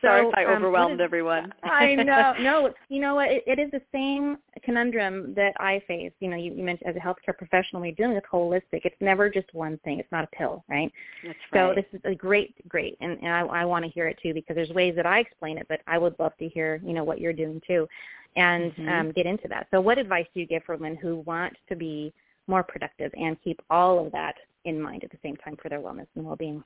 So, 0.02 0.08
Sorry 0.08 0.28
if 0.28 0.34
I 0.36 0.44
um, 0.46 0.58
overwhelmed 0.58 1.00
is, 1.00 1.04
everyone. 1.04 1.54
I 1.64 1.96
know. 1.96 2.34
No, 2.42 2.74
you 2.90 3.00
know 3.00 3.16
what? 3.16 3.32
It, 3.32 3.44
it 3.48 3.58
is 3.58 3.72
the 3.72 3.82
same 3.94 4.38
conundrum 4.62 5.34
that 5.36 5.54
I 5.60 5.82
face. 5.88 6.12
You 6.20 6.30
know, 6.30 6.36
you, 6.36 6.54
you 6.54 6.62
mentioned 6.62 6.90
as 6.90 6.96
a 6.98 7.00
healthcare 7.00 7.38
professional, 7.38 7.82
we're 7.82 7.94
dealing 7.94 8.16
with 8.16 8.26
holistic. 8.30 8.82
It's 8.84 8.96
never 9.00 9.30
just 9.30 9.54
one 9.54 9.78
thing. 9.86 10.00
It's 10.00 10.12
not 10.12 10.26
a 10.26 10.36
pill, 10.36 10.66
right? 10.68 10.92
That's 11.26 11.38
right. 11.54 11.70
So 11.70 11.74
this 11.74 11.86
is 11.94 12.02
a 12.04 12.16
great, 12.16 12.54
great, 12.68 12.98
and, 13.00 13.18
and 13.20 13.30
I, 13.30 13.42
I 13.42 13.66
want 13.66 13.86
to 13.86 13.92
hear 13.92 14.08
it 14.10 14.20
too 14.22 14.34
because 14.34 14.58
there's 14.58 14.72
ways 14.72 14.94
that 14.98 15.06
I 15.06 15.20
explain 15.20 15.58
it, 15.58 15.68
but 15.70 15.80
I 15.88 15.98
would 15.98 16.16
love 16.20 16.34
to 16.40 16.50
hear, 16.50 16.82
you 16.84 16.92
know, 16.92 17.06
what 17.06 17.22
you're 17.22 17.32
doing 17.32 17.62
too, 17.66 17.88
and 18.36 18.72
mm-hmm. 18.74 18.90
um, 18.90 19.12
get 19.12 19.26
into 19.26 19.48
that. 19.48 19.68
So, 19.72 19.82
what 19.82 19.98
advice 19.98 20.26
do 20.34 20.40
you 20.40 20.48
give 20.48 20.64
for 20.64 20.76
women 20.76 20.96
who 20.96 21.18
want 21.18 21.54
to 21.70 21.76
be 21.76 22.14
more 22.48 22.64
productive 22.64 23.12
and 23.18 23.38
keep 23.44 23.62
all 23.70 24.06
of 24.06 24.12
that 24.12 24.36
in 24.66 24.82
mind 24.82 25.04
at 25.04 25.12
the 25.12 25.18
same 25.24 25.36
time 25.38 25.58
for 25.62 25.70
their 25.70 25.80
wellness 25.80 26.08
and 26.16 26.26
well-being. 26.26 26.64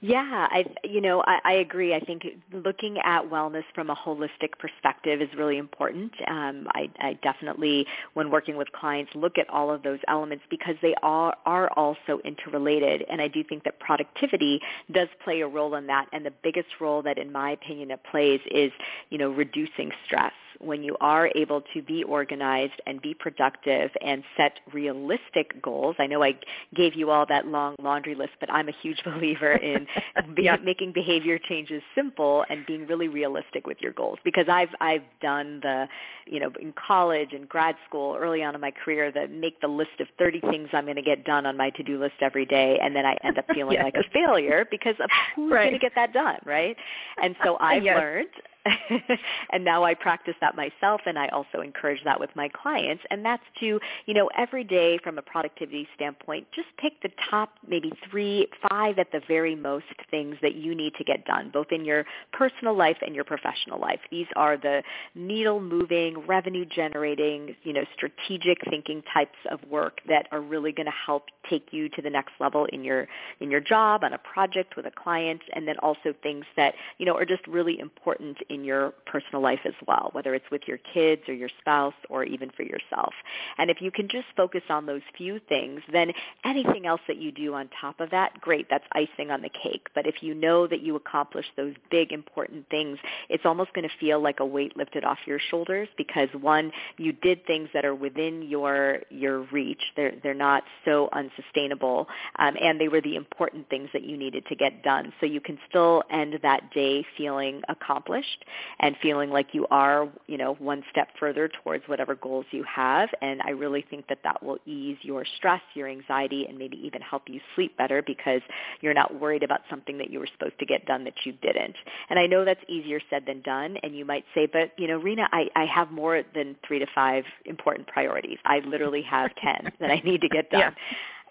Yeah, 0.00 0.46
I 0.50 0.66
you 0.84 1.00
know 1.00 1.22
I, 1.26 1.38
I 1.42 1.52
agree. 1.54 1.94
I 1.94 2.00
think 2.00 2.24
looking 2.52 2.98
at 3.02 3.22
wellness 3.22 3.62
from 3.74 3.88
a 3.88 3.94
holistic 3.94 4.58
perspective 4.58 5.22
is 5.22 5.28
really 5.38 5.56
important. 5.56 6.12
Um, 6.28 6.68
I, 6.74 6.90
I 6.98 7.18
definitely, 7.22 7.86
when 8.12 8.30
working 8.30 8.58
with 8.58 8.70
clients, 8.72 9.10
look 9.14 9.38
at 9.38 9.48
all 9.48 9.70
of 9.70 9.82
those 9.82 10.00
elements 10.06 10.44
because 10.50 10.74
they 10.82 10.94
are 11.02 11.34
are 11.46 11.70
also 11.76 12.20
interrelated. 12.26 13.06
And 13.08 13.22
I 13.22 13.28
do 13.28 13.42
think 13.42 13.64
that 13.64 13.80
productivity 13.80 14.60
does 14.92 15.08
play 15.22 15.40
a 15.40 15.48
role 15.48 15.76
in 15.76 15.86
that. 15.86 16.08
And 16.12 16.26
the 16.26 16.34
biggest 16.42 16.68
role 16.78 17.00
that, 17.00 17.16
in 17.16 17.32
my 17.32 17.52
opinion, 17.52 17.90
it 17.90 18.00
plays 18.10 18.40
is 18.50 18.70
you 19.08 19.16
know 19.16 19.30
reducing 19.30 19.92
stress 20.04 20.32
when 20.60 20.82
you 20.82 20.96
are 21.00 21.30
able 21.34 21.62
to 21.74 21.82
be 21.82 22.04
organized 22.04 22.80
and 22.86 23.00
be 23.00 23.14
productive 23.14 23.90
and 24.04 24.22
set 24.36 24.60
realistic 24.72 25.60
goals. 25.62 25.96
I 25.98 26.06
know 26.06 26.22
I 26.22 26.38
gave 26.74 26.94
you 26.94 27.10
all 27.10 27.26
that 27.26 27.46
long 27.46 27.74
laundry 27.82 28.14
list, 28.14 28.32
but 28.40 28.50
I'm 28.50 28.68
a 28.68 28.74
huge 28.82 29.02
believer 29.04 29.52
in 29.52 29.86
be- 30.34 30.50
making 30.62 30.92
behavior 30.92 31.38
changes 31.38 31.82
simple 31.94 32.44
and 32.48 32.64
being 32.66 32.86
really 32.86 33.08
realistic 33.08 33.66
with 33.66 33.78
your 33.80 33.92
goals 33.92 34.18
because 34.24 34.46
I've 34.48 34.68
I've 34.80 35.02
done 35.20 35.60
the, 35.62 35.88
you 36.26 36.40
know, 36.40 36.50
in 36.60 36.72
college 36.72 37.32
and 37.32 37.48
grad 37.48 37.76
school 37.88 38.16
early 38.18 38.42
on 38.42 38.54
in 38.54 38.60
my 38.60 38.70
career 38.70 39.12
that 39.12 39.30
make 39.30 39.60
the 39.60 39.68
list 39.68 40.00
of 40.00 40.06
30 40.18 40.40
things 40.40 40.68
I'm 40.72 40.84
going 40.84 40.96
to 40.96 41.02
get 41.02 41.24
done 41.24 41.46
on 41.46 41.56
my 41.56 41.70
to-do 41.70 42.00
list 42.00 42.14
every 42.20 42.46
day 42.46 42.78
and 42.82 42.94
then 42.94 43.06
I 43.06 43.16
end 43.22 43.38
up 43.38 43.46
feeling 43.54 43.74
yes. 43.74 43.84
like 43.84 43.94
a 43.96 44.08
failure 44.10 44.66
because 44.70 44.96
of 45.02 45.10
who's 45.34 45.52
right. 45.52 45.64
going 45.64 45.74
to 45.74 45.78
get 45.78 45.92
that 45.96 46.12
done, 46.12 46.38
right? 46.44 46.76
And 47.22 47.36
so 47.44 47.56
I've 47.60 47.84
yes. 47.84 47.96
learned 47.96 48.28
and 49.50 49.64
now 49.64 49.84
I 49.84 49.94
practice 49.94 50.34
that 50.40 50.56
myself 50.56 51.02
and 51.06 51.18
I 51.18 51.28
also 51.28 51.60
encourage 51.60 52.02
that 52.04 52.18
with 52.18 52.30
my 52.34 52.48
clients 52.48 53.02
and 53.10 53.24
that's 53.24 53.42
to, 53.60 53.78
you 54.06 54.14
know, 54.14 54.30
every 54.36 54.64
day 54.64 54.98
from 55.02 55.18
a 55.18 55.22
productivity 55.22 55.86
standpoint, 55.94 56.46
just 56.54 56.68
pick 56.78 57.00
the 57.02 57.10
top 57.30 57.50
maybe 57.68 57.92
3, 58.10 58.46
5 58.70 58.98
at 58.98 59.12
the 59.12 59.20
very 59.28 59.54
most 59.54 59.84
things 60.10 60.36
that 60.42 60.54
you 60.54 60.74
need 60.74 60.94
to 60.94 61.04
get 61.04 61.24
done 61.26 61.50
both 61.52 61.68
in 61.70 61.84
your 61.84 62.04
personal 62.32 62.74
life 62.74 62.96
and 63.02 63.14
your 63.14 63.24
professional 63.24 63.78
life. 63.78 64.00
These 64.10 64.26
are 64.36 64.56
the 64.56 64.82
needle 65.14 65.60
moving, 65.60 66.26
revenue 66.26 66.64
generating, 66.64 67.54
you 67.64 67.72
know, 67.72 67.84
strategic 67.94 68.58
thinking 68.70 69.02
types 69.12 69.38
of 69.50 69.60
work 69.70 70.00
that 70.08 70.26
are 70.32 70.40
really 70.40 70.72
going 70.72 70.86
to 70.86 70.92
help 71.06 71.24
take 71.50 71.68
you 71.72 71.88
to 71.90 72.02
the 72.02 72.10
next 72.10 72.32
level 72.40 72.66
in 72.66 72.82
your 72.82 73.06
in 73.40 73.50
your 73.50 73.60
job, 73.60 74.04
on 74.04 74.12
a 74.12 74.18
project 74.18 74.76
with 74.76 74.86
a 74.86 74.90
client 74.90 75.42
and 75.52 75.68
then 75.68 75.76
also 75.78 76.14
things 76.22 76.44
that, 76.56 76.74
you 76.98 77.04
know, 77.06 77.16
are 77.16 77.26
just 77.26 77.46
really 77.46 77.78
important 77.78 78.38
your 78.62 78.92
personal 79.06 79.42
life 79.42 79.60
as 79.64 79.74
well, 79.86 80.10
whether 80.12 80.34
it's 80.34 80.44
with 80.50 80.62
your 80.66 80.78
kids 80.92 81.22
or 81.28 81.34
your 81.34 81.48
spouse 81.60 81.94
or 82.10 82.24
even 82.24 82.50
for 82.50 82.62
yourself. 82.62 83.14
And 83.58 83.70
if 83.70 83.80
you 83.80 83.90
can 83.90 84.08
just 84.08 84.26
focus 84.36 84.62
on 84.68 84.86
those 84.86 85.00
few 85.16 85.40
things, 85.48 85.80
then 85.92 86.12
anything 86.44 86.86
else 86.86 87.00
that 87.08 87.16
you 87.16 87.32
do 87.32 87.54
on 87.54 87.70
top 87.80 88.00
of 88.00 88.10
that, 88.10 88.40
great, 88.40 88.66
that's 88.68 88.84
icing 88.92 89.30
on 89.30 89.40
the 89.40 89.48
cake. 89.48 89.86
But 89.94 90.06
if 90.06 90.22
you 90.22 90.34
know 90.34 90.66
that 90.66 90.82
you 90.82 90.96
accomplished 90.96 91.50
those 91.56 91.74
big 91.90 92.12
important 92.12 92.68
things, 92.68 92.98
it's 93.28 93.46
almost 93.46 93.72
going 93.72 93.88
to 93.88 93.94
feel 93.98 94.20
like 94.20 94.40
a 94.40 94.46
weight 94.46 94.76
lifted 94.76 95.04
off 95.04 95.18
your 95.26 95.40
shoulders 95.50 95.88
because 95.96 96.28
one, 96.40 96.70
you 96.98 97.12
did 97.12 97.46
things 97.46 97.68
that 97.72 97.84
are 97.84 97.94
within 97.94 98.42
your 98.42 99.00
your 99.10 99.40
reach. 99.52 99.80
They're 99.96 100.14
they're 100.22 100.34
not 100.34 100.64
so 100.84 101.08
unsustainable, 101.12 102.06
um, 102.38 102.54
and 102.60 102.80
they 102.80 102.88
were 102.88 103.00
the 103.00 103.16
important 103.16 103.68
things 103.68 103.88
that 103.92 104.02
you 104.04 104.16
needed 104.16 104.44
to 104.48 104.56
get 104.56 104.82
done. 104.82 105.12
So 105.20 105.26
you 105.26 105.40
can 105.40 105.58
still 105.68 106.02
end 106.10 106.38
that 106.42 106.70
day 106.72 107.04
feeling 107.16 107.62
accomplished 107.68 108.43
and 108.80 108.96
feeling 109.02 109.30
like 109.30 109.48
you 109.52 109.66
are, 109.70 110.08
you 110.26 110.38
know, 110.38 110.54
one 110.54 110.82
step 110.90 111.08
further 111.18 111.48
towards 111.48 111.84
whatever 111.86 112.14
goals 112.14 112.46
you 112.50 112.64
have. 112.64 113.08
And 113.20 113.40
I 113.42 113.50
really 113.50 113.84
think 113.88 114.06
that 114.08 114.18
that 114.24 114.42
will 114.42 114.58
ease 114.66 114.98
your 115.02 115.24
stress, 115.36 115.62
your 115.74 115.88
anxiety, 115.88 116.46
and 116.48 116.58
maybe 116.58 116.78
even 116.84 117.00
help 117.00 117.22
you 117.28 117.40
sleep 117.54 117.76
better 117.76 118.02
because 118.02 118.40
you're 118.80 118.94
not 118.94 119.20
worried 119.20 119.42
about 119.42 119.60
something 119.70 119.98
that 119.98 120.10
you 120.10 120.18
were 120.18 120.28
supposed 120.32 120.58
to 120.58 120.66
get 120.66 120.86
done 120.86 121.04
that 121.04 121.14
you 121.24 121.32
didn't. 121.32 121.76
And 122.10 122.18
I 122.18 122.26
know 122.26 122.44
that's 122.44 122.64
easier 122.68 123.00
said 123.10 123.24
than 123.26 123.42
done. 123.42 123.76
And 123.82 123.96
you 123.96 124.04
might 124.04 124.24
say, 124.34 124.46
but, 124.46 124.72
you 124.76 124.86
know, 124.88 125.00
Reena, 125.00 125.26
I, 125.32 125.48
I 125.56 125.66
have 125.66 125.90
more 125.90 126.22
than 126.34 126.56
three 126.66 126.78
to 126.78 126.86
five 126.94 127.24
important 127.44 127.88
priorities. 127.88 128.38
I 128.44 128.60
literally 128.60 129.02
have 129.02 129.30
10 129.42 129.72
that 129.80 129.90
I 129.90 130.00
need 130.04 130.20
to 130.22 130.28
get 130.28 130.50
done. 130.50 130.60
Yeah 130.60 130.70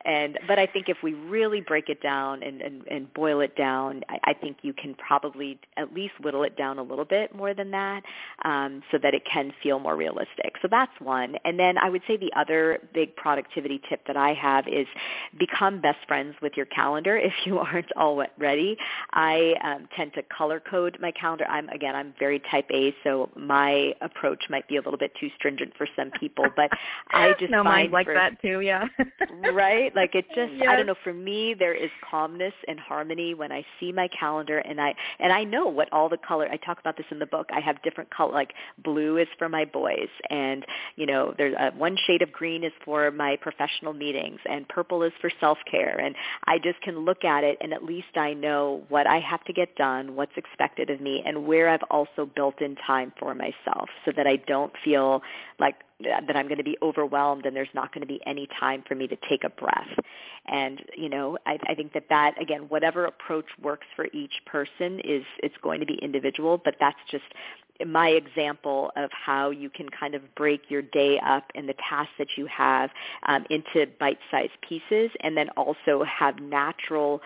and 0.05 0.39
but 0.47 0.59
I 0.59 0.65
think 0.65 0.89
if 0.89 0.97
we 1.03 1.13
really 1.13 1.61
break 1.61 1.89
it 1.89 2.01
down 2.01 2.43
and 2.43 2.61
and, 2.61 2.87
and 2.87 3.13
boil 3.13 3.39
it 3.41 3.55
down, 3.55 4.03
I, 4.09 4.31
I 4.31 4.33
think 4.33 4.57
you 4.61 4.73
can 4.73 4.95
probably 4.95 5.59
at 5.77 5.93
least 5.93 6.13
whittle 6.21 6.43
it 6.43 6.57
down 6.57 6.79
a 6.79 6.83
little 6.83 7.05
bit 7.05 7.35
more 7.35 7.53
than 7.53 7.71
that, 7.71 8.03
um, 8.45 8.81
so 8.91 8.97
that 9.01 9.13
it 9.13 9.23
can 9.31 9.53
feel 9.61 9.79
more 9.79 9.95
realistic. 9.95 10.53
So 10.61 10.67
that's 10.69 10.91
one. 10.99 11.35
And 11.45 11.59
then 11.59 11.77
I 11.77 11.89
would 11.89 12.01
say 12.07 12.17
the 12.17 12.31
other 12.35 12.79
big 12.93 13.15
productivity 13.15 13.81
tip 13.89 14.05
that 14.07 14.17
I 14.17 14.33
have 14.33 14.67
is 14.67 14.87
become 15.39 15.81
best 15.81 15.99
friends 16.07 16.35
with 16.41 16.53
your 16.55 16.65
calendar 16.67 17.17
if 17.17 17.33
you 17.45 17.59
aren't 17.73 17.91
already. 17.93 18.77
I 19.11 19.53
um, 19.63 19.87
tend 19.95 20.13
to 20.15 20.23
color 20.23 20.59
code 20.59 20.97
my 20.99 21.11
calendar. 21.11 21.45
I'm 21.45 21.69
again 21.69 21.95
I'm 21.95 22.13
very 22.19 22.41
type 22.51 22.69
A, 22.71 22.93
so 23.03 23.29
my 23.35 23.93
approach 24.01 24.43
might 24.49 24.67
be 24.67 24.77
a 24.77 24.81
little 24.81 24.97
bit 24.97 25.11
too 25.19 25.29
stringent 25.37 25.73
for 25.77 25.87
some 25.95 26.11
people, 26.19 26.45
but 26.55 26.69
I 27.11 27.33
just 27.39 27.51
no, 27.51 27.63
find 27.63 27.91
like 27.91 28.05
for, 28.05 28.13
that 28.13 28.41
too. 28.41 28.61
Yeah, 28.61 28.87
right. 29.53 29.92
Like 29.95 30.15
it 30.15 30.25
just 30.36 30.53
yes. 30.53 30.67
I 30.69 30.75
don't 30.75 30.86
know, 30.86 30.95
for 31.03 31.13
me 31.13 31.56
there 31.58 31.73
is 31.73 31.89
calmness 32.10 32.53
and 32.67 32.79
harmony 32.79 33.34
when 33.34 33.51
I 33.51 33.65
see 33.79 33.91
my 33.91 34.08
calendar 34.08 34.60
and 34.60 34.79
I 34.79 34.93
and 35.19 35.32
I 35.32 35.43
know 35.43 35.67
what 35.67 35.91
all 35.91 36.10
the 36.10 36.17
color 36.17 36.47
I 36.49 36.58
talk 36.58 36.79
about 36.79 36.97
this 36.97 37.06
in 37.12 37.19
the 37.19 37.25
book. 37.25 37.49
I 37.53 37.60
have 37.60 37.82
different 37.84 38.10
color 38.10 38.34
like 38.34 38.53
blue 38.84 39.17
is 39.17 39.27
for 39.38 39.49
my 39.49 39.65
boys 39.65 40.10
and 40.29 40.65
you 40.95 41.06
know 41.06 41.34
there's 41.38 41.56
a, 41.60 41.71
one 41.77 41.97
shade 42.08 42.21
of 42.21 42.32
green 42.32 42.63
is 42.63 42.71
for 42.84 43.12
my 43.12 43.38
professional 43.41 43.93
meetings 43.93 44.39
and 44.49 44.67
purple 44.67 45.03
is 45.03 45.13
for 45.21 45.32
self-care 45.39 45.99
and 45.99 46.15
I 46.45 46.58
just 46.58 46.82
can 46.82 46.99
look 46.99 47.23
at 47.23 47.43
it 47.43 47.58
and 47.62 47.73
at 47.73 47.84
least 47.84 48.15
I 48.15 48.34
know 48.34 48.84
what 48.89 49.08
I 49.08 49.19
have 49.19 49.43
to 49.45 49.53
get 49.53 49.75
done, 49.75 50.15
what's 50.15 50.36
expected 50.38 50.89
of 50.89 51.01
me 51.01 51.23
and 51.25 51.45
where 51.45 51.69
I've 51.69 51.84
also 51.89 52.29
built 52.36 52.62
in 52.62 52.75
time 52.75 53.13
for 53.19 53.34
myself 53.36 53.89
so 54.06 54.12
that 54.15 54.27
I 54.27 54.38
don't 54.38 54.73
feel 54.84 55.21
like 55.60 55.75
that 56.01 56.36
I'm 56.36 56.47
going 56.47 56.58
to 56.58 56.63
be 56.63 56.77
overwhelmed 56.82 57.45
and 57.45 57.56
there's 57.56 57.69
not 57.73 57.93
going 57.93 58.01
to 58.01 58.08
be 58.08 58.19
any 58.25 58.47
time 58.60 58.84
for 58.88 58.95
me 58.95 59.08
to 59.08 59.17
take 59.29 59.43
a 59.43 59.49
breath. 59.49 59.88
And 60.47 60.82
you 60.97 61.10
know, 61.10 61.38
I, 61.45 61.58
I 61.67 61.75
think 61.75 61.93
that 61.93 62.10
that 62.10 62.41
again, 62.41 62.63
whatever 62.69 63.06
approach 63.06 63.45
works 63.62 63.88
for 63.95 64.08
each 64.13 64.34
person 64.45 64.99
is 65.03 65.23
it's 65.41 65.56
going 65.62 65.79
to 65.79 65.86
be 65.86 65.95
individual, 65.95 66.62
but 66.63 66.75
that's 66.79 66.99
just 67.10 67.25
my 67.86 68.10
example 68.10 68.91
of 68.95 69.10
how 69.12 69.49
you 69.49 69.69
can 69.69 69.89
kind 69.89 70.15
of 70.15 70.36
break 70.36 70.69
your 70.69 70.82
day 70.82 71.19
up 71.25 71.45
and 71.56 71.67
the 71.67 71.73
tasks 71.89 72.13
that 72.17 72.27
you 72.38 72.45
have 72.45 72.91
um, 73.25 73.45
into 73.49 73.88
bite-sized 73.99 74.51
pieces 74.67 75.10
and 75.21 75.36
then 75.36 75.49
also 75.49 76.03
have 76.03 76.39
natural 76.39 77.21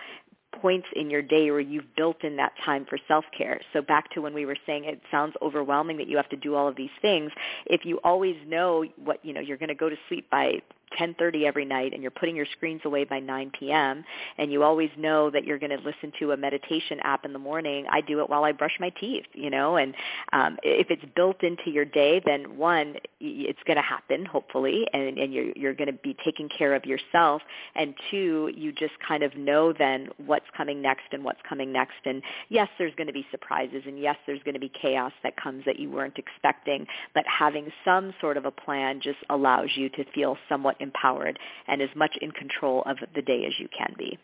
points 0.60 0.86
in 0.94 1.10
your 1.10 1.22
day 1.22 1.50
where 1.50 1.60
you've 1.60 1.94
built 1.96 2.24
in 2.24 2.36
that 2.36 2.52
time 2.64 2.86
for 2.88 2.98
self-care. 3.08 3.60
So 3.72 3.82
back 3.82 4.10
to 4.12 4.20
when 4.20 4.34
we 4.34 4.46
were 4.46 4.56
saying 4.66 4.84
it 4.84 5.00
sounds 5.10 5.34
overwhelming 5.42 5.96
that 5.98 6.08
you 6.08 6.16
have 6.16 6.28
to 6.30 6.36
do 6.36 6.54
all 6.54 6.68
of 6.68 6.76
these 6.76 6.90
things. 7.00 7.32
If 7.66 7.84
you 7.84 7.98
always 8.04 8.36
know 8.46 8.84
what, 8.96 9.24
you 9.24 9.32
know, 9.32 9.40
you're 9.40 9.56
going 9.56 9.68
to 9.68 9.74
go 9.74 9.88
to 9.88 9.96
sleep 10.08 10.28
by 10.30 10.60
10:30 10.98 11.46
every 11.46 11.64
night 11.64 11.92
and 11.92 12.02
you're 12.02 12.10
putting 12.10 12.36
your 12.36 12.46
screens 12.46 12.80
away 12.84 13.04
by 13.04 13.18
9 13.18 13.52
p.m. 13.58 14.04
and 14.38 14.52
you 14.52 14.62
always 14.62 14.90
know 14.96 15.30
that 15.30 15.44
you're 15.44 15.58
going 15.58 15.76
to 15.76 15.84
listen 15.84 16.12
to 16.18 16.32
a 16.32 16.36
meditation 16.36 16.98
app 17.02 17.24
in 17.24 17.32
the 17.32 17.38
morning, 17.38 17.86
I 17.90 18.00
do 18.00 18.20
it 18.20 18.28
while 18.28 18.44
I 18.44 18.52
brush 18.52 18.76
my 18.80 18.90
teeth, 18.90 19.26
you 19.34 19.50
know, 19.50 19.76
and 19.76 19.94
um, 20.32 20.58
if 20.62 20.90
it's 20.90 21.04
built 21.14 21.42
into 21.42 21.70
your 21.70 21.84
day, 21.84 22.20
then 22.24 22.56
one, 22.56 22.96
it's 23.20 23.58
going 23.66 23.76
to 23.76 23.82
happen 23.82 24.24
hopefully, 24.24 24.86
and, 24.92 25.18
and 25.18 25.32
you're 25.32 25.52
you're 25.56 25.74
going 25.74 25.88
to 25.88 25.98
be 26.02 26.16
taking 26.24 26.48
care 26.48 26.74
of 26.74 26.84
yourself, 26.84 27.42
and 27.74 27.94
two, 28.10 28.50
you 28.54 28.72
just 28.72 28.94
kind 29.06 29.22
of 29.22 29.36
know 29.36 29.72
then 29.72 30.08
what's 30.24 30.46
coming 30.56 30.80
next 30.80 31.04
and 31.12 31.24
what's 31.24 31.40
coming 31.48 31.72
next, 31.72 31.94
and 32.04 32.22
yes, 32.48 32.68
there's 32.78 32.94
going 32.96 33.06
to 33.06 33.12
be 33.12 33.26
surprises, 33.30 33.82
and 33.86 33.98
yes, 33.98 34.16
there's 34.26 34.42
going 34.44 34.54
to 34.54 34.60
be 34.60 34.70
chaos 34.80 35.12
that 35.22 35.36
comes 35.36 35.64
that 35.66 35.78
you 35.78 35.90
weren't 35.90 36.18
expecting, 36.18 36.86
but 37.14 37.24
having 37.26 37.70
some 37.84 38.12
sort 38.20 38.36
of 38.36 38.44
a 38.44 38.50
plan 38.50 39.00
just 39.00 39.18
allows 39.30 39.68
you 39.74 39.88
to 39.90 40.04
feel 40.14 40.36
somewhat 40.48 40.77
empowered 40.80 41.38
and 41.66 41.82
as 41.82 41.90
much 41.94 42.16
in 42.20 42.30
control 42.32 42.82
of 42.86 42.96
the 43.14 43.22
day 43.22 43.44
as 43.46 43.52
you 43.58 43.68
can 43.76 43.94
be. 43.98 44.18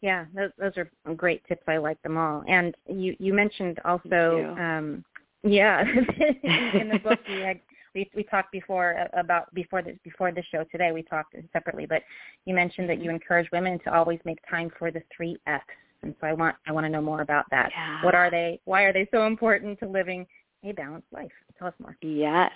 Yeah, 0.00 0.26
those, 0.34 0.50
those 0.58 0.72
are 0.76 1.14
great 1.14 1.42
tips. 1.48 1.62
I 1.66 1.78
like 1.78 2.00
them 2.02 2.18
all. 2.18 2.44
And 2.46 2.74
you 2.86 3.16
you 3.18 3.32
mentioned 3.32 3.78
also, 3.86 4.54
um, 4.58 5.04
yeah, 5.42 5.82
in 6.42 6.90
the 6.92 7.00
book 7.02 7.18
we 7.26 7.40
had 7.40 7.58
we 7.94 8.10
we 8.14 8.22
talked 8.24 8.52
before 8.52 9.08
about 9.14 9.52
before 9.54 9.80
the 9.80 9.98
before 10.04 10.30
the 10.30 10.42
show 10.52 10.64
today. 10.70 10.92
We 10.92 11.02
talked 11.02 11.34
separately, 11.54 11.86
but 11.86 12.02
you 12.44 12.54
mentioned 12.54 12.88
that 12.90 13.00
you 13.02 13.08
encourage 13.10 13.50
women 13.50 13.78
to 13.84 13.94
always 13.94 14.20
make 14.26 14.38
time 14.50 14.70
for 14.78 14.90
the 14.90 15.02
three 15.16 15.38
F's. 15.46 15.64
And 16.02 16.14
so 16.20 16.26
I 16.26 16.34
want 16.34 16.56
I 16.66 16.72
want 16.72 16.84
to 16.84 16.90
know 16.90 17.00
more 17.00 17.22
about 17.22 17.46
that. 17.50 17.70
Yeah. 17.74 18.04
What 18.04 18.14
are 18.14 18.30
they? 18.30 18.60
Why 18.66 18.82
are 18.82 18.92
they 18.92 19.08
so 19.10 19.26
important 19.26 19.78
to 19.80 19.88
living 19.88 20.26
a 20.70 20.74
balanced 20.74 21.12
life. 21.12 21.30
Tell 21.58 21.68
us 21.68 21.74
more. 21.78 21.96
Yes. 22.00 22.50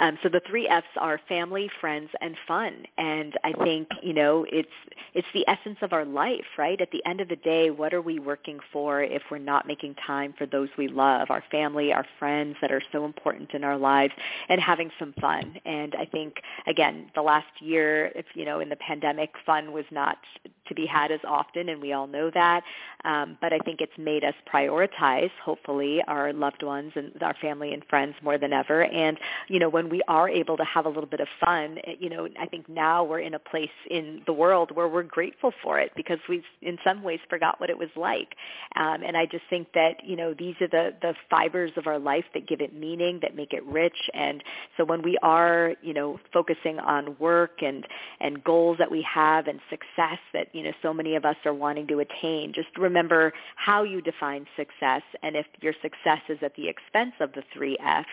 Um, 0.00 0.18
so 0.22 0.28
the 0.28 0.40
three 0.46 0.68
F's 0.68 0.86
are 0.98 1.18
family, 1.28 1.70
friends, 1.80 2.10
and 2.20 2.36
fun. 2.46 2.84
And 2.98 3.32
I 3.42 3.52
think 3.64 3.88
you 4.02 4.12
know 4.12 4.44
it's 4.50 4.68
it's 5.14 5.26
the 5.32 5.48
essence 5.48 5.78
of 5.80 5.92
our 5.92 6.04
life, 6.04 6.44
right? 6.58 6.78
At 6.80 6.90
the 6.90 7.04
end 7.06 7.20
of 7.20 7.28
the 7.28 7.36
day, 7.36 7.70
what 7.70 7.94
are 7.94 8.02
we 8.02 8.18
working 8.18 8.58
for 8.72 9.02
if 9.02 9.22
we're 9.30 9.38
not 9.38 9.66
making 9.66 9.94
time 10.06 10.34
for 10.36 10.46
those 10.46 10.68
we 10.76 10.88
love, 10.88 11.30
our 11.30 11.42
family, 11.50 11.92
our 11.92 12.04
friends 12.18 12.56
that 12.60 12.70
are 12.70 12.82
so 12.92 13.04
important 13.04 13.52
in 13.54 13.64
our 13.64 13.78
lives, 13.78 14.12
and 14.48 14.60
having 14.60 14.90
some 14.98 15.14
fun? 15.20 15.56
And 15.64 15.94
I 15.94 16.04
think 16.04 16.34
again, 16.66 17.10
the 17.14 17.22
last 17.22 17.46
year, 17.60 18.12
if 18.14 18.26
you 18.34 18.44
know, 18.44 18.60
in 18.60 18.68
the 18.68 18.76
pandemic, 18.76 19.30
fun 19.46 19.72
was 19.72 19.86
not 19.90 20.18
to 20.68 20.74
be 20.74 20.86
had 20.86 21.12
as 21.12 21.20
often, 21.26 21.70
and 21.70 21.80
we 21.80 21.92
all 21.92 22.06
know 22.06 22.30
that. 22.34 22.62
Um, 23.04 23.38
but 23.40 23.52
I 23.52 23.58
think 23.58 23.80
it's 23.80 23.96
made 23.98 24.24
us 24.24 24.34
prioritize, 24.52 25.30
hopefully, 25.42 26.02
our 26.08 26.32
loved 26.32 26.62
ones 26.62 26.92
and 26.94 27.10
our 27.22 27.34
family 27.44 27.74
and 27.74 27.84
friends 27.90 28.14
more 28.22 28.38
than 28.38 28.52
ever. 28.52 28.84
And 28.84 29.18
you 29.48 29.58
know, 29.58 29.68
when 29.68 29.88
we 29.90 30.00
are 30.08 30.28
able 30.28 30.56
to 30.56 30.64
have 30.64 30.86
a 30.86 30.88
little 30.88 31.06
bit 31.06 31.20
of 31.20 31.28
fun, 31.44 31.78
eh, 31.84 31.94
you 31.98 32.08
know, 32.08 32.26
I 32.40 32.46
think 32.46 32.68
now 32.68 33.04
we're 33.04 33.20
in 33.20 33.34
a 33.34 33.38
place 33.38 33.68
in 33.90 34.22
the 34.26 34.32
world 34.32 34.70
where 34.74 34.88
we're 34.88 35.02
grateful 35.02 35.52
for 35.62 35.78
it 35.78 35.92
because 35.94 36.18
we've, 36.28 36.44
in 36.62 36.78
some 36.84 37.02
ways, 37.02 37.20
forgot 37.28 37.60
what 37.60 37.70
it 37.70 37.78
was 37.78 37.90
like. 37.96 38.34
Um, 38.76 39.02
and 39.06 39.16
I 39.16 39.26
just 39.26 39.44
think 39.50 39.68
that 39.74 40.04
you 40.04 40.16
know 40.16 40.34
these 40.38 40.54
are 40.60 40.68
the 40.68 40.94
the 41.02 41.14
fibers 41.30 41.72
of 41.76 41.86
our 41.86 41.98
life 41.98 42.24
that 42.34 42.48
give 42.48 42.60
it 42.60 42.74
meaning, 42.74 43.18
that 43.22 43.36
make 43.36 43.52
it 43.52 43.64
rich. 43.64 43.96
And 44.14 44.42
so 44.76 44.84
when 44.84 45.02
we 45.02 45.18
are, 45.22 45.74
you 45.82 45.92
know, 45.92 46.18
focusing 46.32 46.78
on 46.78 47.16
work 47.18 47.62
and 47.62 47.86
and 48.20 48.42
goals 48.42 48.78
that 48.78 48.90
we 48.90 49.06
have 49.12 49.46
and 49.46 49.60
success 49.68 50.18
that 50.32 50.48
you 50.52 50.62
know 50.62 50.72
so 50.82 50.94
many 50.94 51.16
of 51.16 51.24
us 51.24 51.36
are 51.44 51.54
wanting 51.54 51.86
to 51.88 52.00
attain, 52.00 52.52
just 52.54 52.68
remember 52.78 53.32
how 53.56 53.82
you 53.82 54.00
define 54.00 54.46
success. 54.56 55.02
And 55.22 55.36
if 55.36 55.46
your 55.60 55.74
success 55.82 56.20
is 56.28 56.38
at 56.42 56.54
the 56.56 56.68
expense 56.68 57.12
of 57.20 57.32
the 57.34 57.42
three 57.52 57.76
F's, 57.84 58.08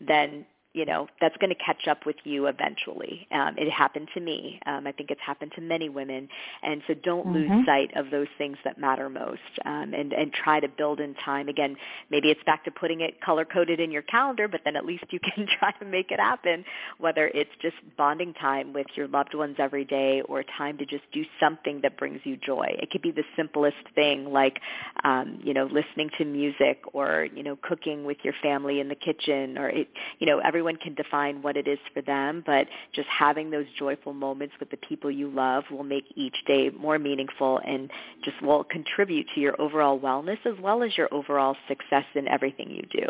then 0.00 0.46
you 0.76 0.84
know 0.84 1.08
that's 1.22 1.36
going 1.38 1.48
to 1.48 1.56
catch 1.56 1.88
up 1.88 2.04
with 2.04 2.16
you 2.24 2.46
eventually. 2.46 3.26
Um, 3.32 3.54
it 3.56 3.70
happened 3.70 4.08
to 4.12 4.20
me. 4.20 4.60
Um, 4.66 4.86
I 4.86 4.92
think 4.92 5.10
it's 5.10 5.20
happened 5.24 5.52
to 5.56 5.62
many 5.62 5.88
women, 5.88 6.28
and 6.62 6.82
so 6.86 6.92
don't 6.92 7.26
mm-hmm. 7.26 7.54
lose 7.54 7.66
sight 7.66 7.96
of 7.96 8.10
those 8.10 8.26
things 8.36 8.58
that 8.62 8.78
matter 8.78 9.08
most, 9.08 9.40
um, 9.64 9.94
and 9.94 10.12
and 10.12 10.30
try 10.34 10.60
to 10.60 10.68
build 10.68 11.00
in 11.00 11.14
time. 11.14 11.48
Again, 11.48 11.76
maybe 12.10 12.28
it's 12.30 12.42
back 12.44 12.62
to 12.66 12.70
putting 12.70 13.00
it 13.00 13.22
color 13.22 13.46
coded 13.46 13.80
in 13.80 13.90
your 13.90 14.02
calendar, 14.02 14.48
but 14.48 14.60
then 14.64 14.76
at 14.76 14.84
least 14.84 15.04
you 15.08 15.18
can 15.34 15.46
try 15.58 15.72
to 15.72 15.86
make 15.86 16.10
it 16.10 16.20
happen. 16.20 16.62
Whether 16.98 17.28
it's 17.28 17.50
just 17.62 17.76
bonding 17.96 18.34
time 18.34 18.74
with 18.74 18.86
your 18.96 19.08
loved 19.08 19.34
ones 19.34 19.56
every 19.58 19.86
day, 19.86 20.20
or 20.28 20.44
time 20.58 20.76
to 20.76 20.84
just 20.84 21.04
do 21.10 21.24
something 21.40 21.80
that 21.84 21.96
brings 21.96 22.20
you 22.24 22.36
joy. 22.36 22.76
It 22.78 22.90
could 22.90 23.02
be 23.02 23.12
the 23.12 23.24
simplest 23.34 23.76
thing, 23.94 24.30
like 24.30 24.60
um, 25.04 25.40
you 25.42 25.54
know 25.54 25.64
listening 25.64 26.10
to 26.18 26.26
music, 26.26 26.82
or 26.92 27.28
you 27.34 27.42
know 27.42 27.56
cooking 27.62 28.04
with 28.04 28.18
your 28.24 28.34
family 28.42 28.78
in 28.78 28.88
the 28.88 28.94
kitchen, 28.94 29.56
or 29.56 29.70
it, 29.70 29.88
you 30.18 30.26
know 30.26 30.38
everyone 30.40 30.65
everyone 30.66 30.82
can 30.82 30.94
define 30.94 31.42
what 31.42 31.56
it 31.56 31.68
is 31.68 31.78
for 31.94 32.02
them, 32.02 32.42
but 32.44 32.66
just 32.92 33.06
having 33.08 33.50
those 33.50 33.66
joyful 33.78 34.12
moments 34.12 34.52
with 34.58 34.68
the 34.70 34.76
people 34.78 35.08
you 35.10 35.28
love 35.30 35.62
will 35.70 35.84
make 35.84 36.04
each 36.16 36.34
day 36.44 36.70
more 36.76 36.98
meaningful 36.98 37.60
and 37.64 37.88
just 38.24 38.40
will 38.42 38.64
contribute 38.64 39.26
to 39.32 39.40
your 39.40 39.60
overall 39.60 39.98
wellness 39.98 40.38
as 40.44 40.54
well 40.60 40.82
as 40.82 40.96
your 40.96 41.08
overall 41.14 41.56
success 41.68 42.04
in 42.16 42.26
everything 42.26 42.68
you 42.68 42.82
do. 42.90 43.06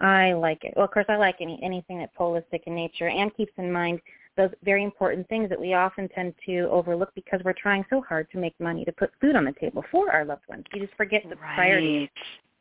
I 0.00 0.32
like 0.32 0.62
it. 0.62 0.74
Well, 0.76 0.84
of 0.84 0.92
course, 0.92 1.06
I 1.08 1.16
like 1.16 1.36
any 1.40 1.58
anything 1.62 1.98
that's 1.98 2.16
holistic 2.16 2.62
in 2.66 2.74
nature 2.74 3.08
and 3.08 3.34
keeps 3.36 3.52
in 3.58 3.72
mind 3.72 4.00
those 4.36 4.50
very 4.62 4.84
important 4.84 5.28
things 5.28 5.48
that 5.48 5.60
we 5.60 5.74
often 5.74 6.08
tend 6.14 6.34
to 6.46 6.68
overlook 6.70 7.10
because 7.16 7.40
we're 7.44 7.52
trying 7.52 7.84
so 7.90 8.00
hard 8.08 8.30
to 8.30 8.38
make 8.38 8.54
money 8.60 8.84
to 8.84 8.92
put 8.92 9.10
food 9.20 9.34
on 9.34 9.44
the 9.44 9.52
table 9.60 9.84
for 9.90 10.10
our 10.12 10.24
loved 10.24 10.46
ones. 10.48 10.64
You 10.72 10.80
just 10.80 10.96
forget 10.96 11.22
the 11.28 11.36
right. 11.36 11.54
priority 11.56 12.10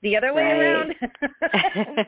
the 0.01 0.15
other 0.15 0.33
way 0.33 0.43
right. 0.43 0.61
around. 0.61 0.95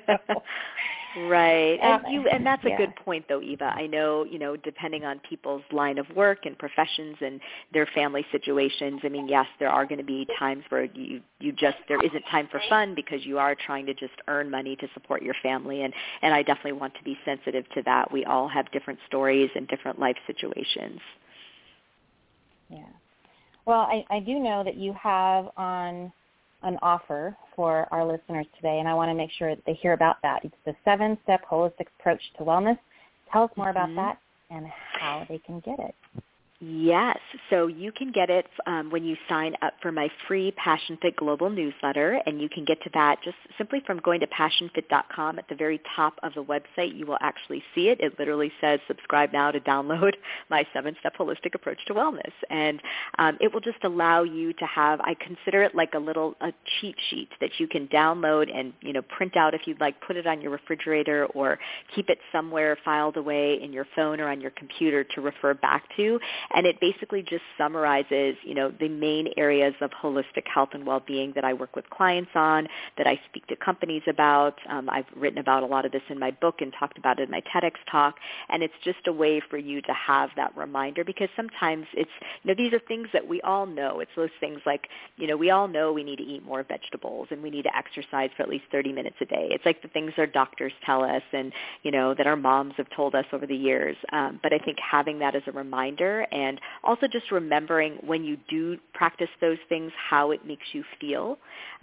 so, 0.08 0.44
Right. 1.16 1.78
And 1.82 2.06
um, 2.06 2.12
you 2.12 2.28
and 2.30 2.46
that's 2.46 2.64
a 2.64 2.70
yeah. 2.70 2.78
good 2.78 2.96
point 2.96 3.26
though, 3.28 3.42
Eva. 3.42 3.66
I 3.66 3.86
know, 3.86 4.24
you 4.24 4.40
know, 4.40 4.56
depending 4.56 5.04
on 5.04 5.20
people's 5.28 5.64
line 5.72 5.98
of 5.98 6.06
work 6.16 6.46
and 6.46 6.58
professions 6.58 7.18
and 7.20 7.42
their 7.74 7.86
family 7.94 8.26
situations, 8.32 9.02
I 9.04 9.10
mean, 9.10 9.28
yes, 9.28 9.46
there 9.60 9.70
are 9.70 9.86
going 9.86 9.98
to 9.98 10.06
be 10.06 10.26
times 10.40 10.64
where 10.70 10.86
you 10.86 11.22
you 11.40 11.52
just 11.52 11.78
there 11.90 12.02
isn't 12.04 12.24
time 12.32 12.48
for 12.50 12.62
fun 12.70 12.96
because 12.96 13.26
you 13.26 13.38
are 13.40 13.56
trying 13.56 13.86
to 13.88 13.94
just 13.94 14.14
earn 14.30 14.50
money 14.50 14.76
to 14.78 14.88
support 14.94 15.22
your 15.22 15.36
family 15.44 15.84
and 15.84 15.94
and 16.22 16.34
I 16.34 16.44
definitely 16.44 16.74
want 16.74 16.94
to 16.96 17.04
be 17.04 17.18
sensitive 17.26 17.66
to 17.74 17.82
that. 17.84 18.12
We 18.12 18.24
all 18.24 18.48
have 18.48 18.72
different 18.72 19.00
stories 19.08 19.50
and 19.56 19.68
different 19.68 20.00
life 20.00 20.18
situations. 20.28 21.02
Yeah. 22.70 22.86
Well, 23.66 23.82
I, 23.82 24.06
I 24.10 24.20
do 24.22 24.40
know 24.40 24.64
that 24.64 24.76
you 24.76 24.94
have 24.94 25.50
on 25.58 26.12
an 26.64 26.78
offer 26.82 27.36
for 27.56 27.88
our 27.92 28.06
listeners 28.06 28.46
today, 28.56 28.80
and 28.80 28.88
I 28.88 28.94
want 28.94 29.10
to 29.10 29.16
make 29.16 29.32
sure 29.38 29.56
that 29.56 29.64
they 29.66 29.74
hear 29.74 29.94
about 29.94 30.18
that. 30.24 30.44
It's 30.44 30.56
the 30.66 30.76
seven-step 30.86 31.42
holistic 31.50 31.88
approach 32.00 32.22
to 32.38 32.44
wellness. 32.44 32.78
Tell 33.32 33.44
us 33.44 33.52
more 33.56 33.68
mm-hmm. 33.74 33.92
about 33.92 33.96
that 33.96 34.56
and 34.56 34.66
how 34.68 35.26
they 35.30 35.40
can 35.40 35.60
get 35.62 35.80
it. 35.80 35.96
Yes. 36.64 37.18
So 37.50 37.66
you 37.66 37.92
can 37.92 38.12
get 38.12 38.30
it 38.30 38.46
um, 38.68 38.92
when 38.92 39.04
you 39.04 39.18
sign 39.28 39.56
up 39.64 39.74
for 39.82 39.92
my 39.92 40.10
free 40.28 40.52
Passion 40.52 40.96
Fit 41.02 41.16
Global 41.16 41.50
newsletter, 41.50 42.22
and 42.28 42.40
you 42.40 42.50
can 42.50 42.66
get 42.66 42.80
to 42.84 42.90
that 42.94 43.18
just 43.24 43.38
simply 43.58 43.82
from 43.84 43.98
going 43.98 44.20
to 44.20 44.28
passionfit.com. 44.28 45.40
At 45.40 45.50
the 45.50 45.56
very 45.56 45.82
top 45.96 46.20
of 46.22 46.36
the 46.36 46.44
website, 46.44 46.96
you 46.96 47.08
will 47.08 47.18
actually 47.20 47.64
see 47.74 47.90
it. 47.90 48.00
It 48.00 48.20
literally 48.20 48.52
says 48.62 48.80
subscribe 48.88 49.34
now 49.34 49.50
to 49.50 49.60
download 49.60 50.12
my 50.52 50.64
seven-step 50.72 51.18
holistic 51.18 51.56
approach 51.56 51.80
to 51.88 51.96
wellness, 51.96 52.32
and 52.52 52.80
um, 53.18 53.40
it 53.42 53.52
will 53.52 53.60
just 53.60 53.84
allow 53.84 54.22
you 54.22 54.54
to 54.54 54.66
have. 54.68 55.02
I 55.02 55.16
consider 55.16 55.64
it 55.64 55.74
like 55.74 55.96
a 55.96 56.00
little 56.00 56.36
a 56.42 56.54
cheat 56.80 56.96
sheet 57.10 57.30
that 57.42 57.60
you 57.60 57.68
can 57.68 57.88
download 57.88 58.56
and 58.56 58.72
you 58.82 58.94
know 58.94 59.02
print 59.02 59.36
out 59.36 59.56
if 59.56 59.62
you'd 59.66 59.82
like. 59.82 60.00
Put 60.06 60.16
it 60.16 60.28
on 60.28 60.42
your 60.42 60.52
refrigerator 60.52 61.26
or 61.34 61.58
keep 61.96 62.08
it 62.10 62.20
somewhere 62.32 62.78
filed 62.86 63.18
away 63.18 63.60
in 63.60 63.74
your 63.74 63.88
phone 63.96 64.20
or 64.20 64.30
on 64.30 64.40
your 64.40 64.52
computer 64.52 65.04
to 65.16 65.22
refer 65.22 65.56
back 65.56 65.86
to 65.98 66.20
and 66.54 66.66
it 66.66 66.80
basically 66.80 67.22
just 67.22 67.44
summarizes, 67.58 68.36
you 68.44 68.54
know, 68.54 68.72
the 68.80 68.90
main 68.90 69.30
areas 69.38 69.74
of 69.82 69.92
holistic 69.92 70.48
health 70.54 70.70
and 70.74 70.86
well-being 70.86 71.34
that 71.36 71.44
I 71.44 71.54
work 71.54 71.76
with 71.76 71.90
clients 71.90 72.32
on, 72.36 72.68
that 72.98 73.08
I 73.08 73.20
speak 73.30 73.48
to 73.48 73.56
companies 73.56 74.04
about. 74.08 74.60
Um, 74.70 74.90
I've 74.90 75.06
written 75.16 75.40
about 75.40 75.64
a 75.64 75.66
lot 75.66 75.86
of 75.86 75.92
this 75.92 76.02
in 76.10 76.20
my 76.20 76.32
book 76.32 76.62
and 76.62 76.74
talked 76.78 76.98
about 76.98 77.20
it 77.20 77.24
in 77.24 77.32
my 77.32 77.42
TEDx 77.42 77.74
talk, 77.90 78.16
and 78.50 78.64
it's 78.64 78.74
just 78.84 79.08
a 79.08 79.14
way 79.14 79.42
for 79.50 79.58
you 79.58 79.82
to 79.82 79.94
have 79.94 80.30
that 80.36 80.56
reminder 80.56 81.04
because 81.04 81.30
sometimes 81.36 81.86
it's, 81.94 82.12
you 82.44 82.50
know, 82.50 82.56
these 82.56 82.74
are 82.74 82.80
things 82.80 83.08
that 83.14 83.28
we 83.28 83.42
all 83.42 83.66
know. 83.66 84.00
It's 84.00 84.12
those 84.16 84.30
things 84.40 84.62
like, 84.66 84.88
you 85.18 85.28
know, 85.28 85.38
we 85.38 85.50
all 85.50 85.68
know 85.68 85.94
we 85.94 86.04
need 86.04 86.18
to 86.18 86.24
eat 86.24 86.44
more 86.46 86.64
vegetables 86.64 87.28
and 87.32 87.42
we 87.42 87.50
need 87.50 87.64
to 87.64 87.76
exercise 87.76 88.30
for 88.36 88.44
at 88.44 88.50
least 88.50 88.66
30 88.72 88.94
minutes 88.94 89.18
a 89.22 89.26
day. 89.26 89.48
It's 89.52 89.66
like 89.66 89.82
the 89.82 89.88
things 89.88 90.14
our 90.18 90.28
doctors 90.28 90.74
tell 90.86 91.04
us 91.04 91.24
and, 91.32 91.54
you 91.84 91.92
know, 91.92 92.14
that 92.14 92.28
our 92.28 92.36
moms 92.36 92.74
have 92.78 92.90
told 92.96 93.16
us 93.16 93.26
over 93.32 93.46
the 93.46 93.56
years. 93.56 93.96
Um, 94.12 94.40
but 94.42 94.54
I 94.54 94.58
think 94.58 94.78
having 94.80 95.20
that 95.20 95.36
as 95.36 95.44
a 95.48 95.52
reminder 95.52 96.28
and 96.32 96.41
and 96.42 96.60
also 96.84 97.08
just 97.08 97.32
remembering 97.32 97.98
when 98.06 98.24
you 98.24 98.38
do 98.50 98.78
practice 98.94 99.30
those 99.40 99.58
things 99.70 99.92
how 100.10 100.32
it 100.32 100.46
makes 100.46 100.66
you 100.74 100.84
feel 101.00 101.38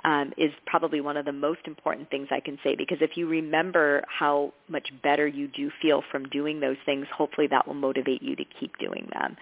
um, 0.05 0.33
is 0.37 0.53
probably 0.67 1.01
one 1.01 1.17
of 1.17 1.25
the 1.25 1.33
most 1.33 1.61
important 1.67 2.11
things 2.11 2.29
I 2.31 2.41
can 2.41 2.59
say 2.63 2.77
because 2.77 2.99
if 3.01 3.17
you 3.17 3.27
remember 3.29 4.03
how 4.07 4.53
much 4.69 4.89
better 5.03 5.27
you 5.27 5.49
do 5.49 5.71
feel 5.83 6.03
from 6.11 6.29
doing 6.29 6.61
those 6.61 6.77
things, 6.87 7.07
hopefully 7.15 7.47
that 7.49 7.67
will 7.67 7.75
motivate 7.75 8.23
you 8.23 8.37
to 8.37 8.45
keep 8.59 8.77
doing 8.79 9.09
them. 9.13 9.37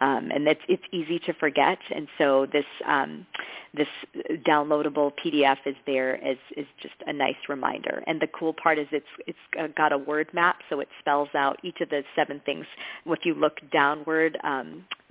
Um, 0.00 0.30
and 0.30 0.46
it's 0.48 0.82
easy 0.90 1.18
to 1.20 1.32
forget, 1.34 1.78
and 1.94 2.08
so 2.18 2.46
this 2.52 2.64
um, 2.86 3.26
this 3.74 3.88
downloadable 4.46 5.12
PDF 5.24 5.58
is 5.64 5.76
there 5.86 6.22
as 6.22 6.36
is 6.56 6.66
just 6.80 6.94
a 7.06 7.12
nice 7.12 7.36
reminder. 7.48 8.02
And 8.06 8.20
the 8.20 8.26
cool 8.26 8.52
part 8.52 8.78
is 8.78 8.86
it's 8.90 9.06
it's 9.26 9.74
got 9.76 9.92
a 9.92 9.98
word 9.98 10.28
map, 10.32 10.56
so 10.68 10.80
it 10.80 10.88
spells 11.00 11.28
out 11.34 11.58
each 11.62 11.80
of 11.80 11.88
the 11.88 12.02
seven 12.16 12.40
things. 12.44 12.66
If 13.06 13.24
you 13.24 13.34
look 13.34 13.60
downward 13.72 14.38
um, 14.44 14.61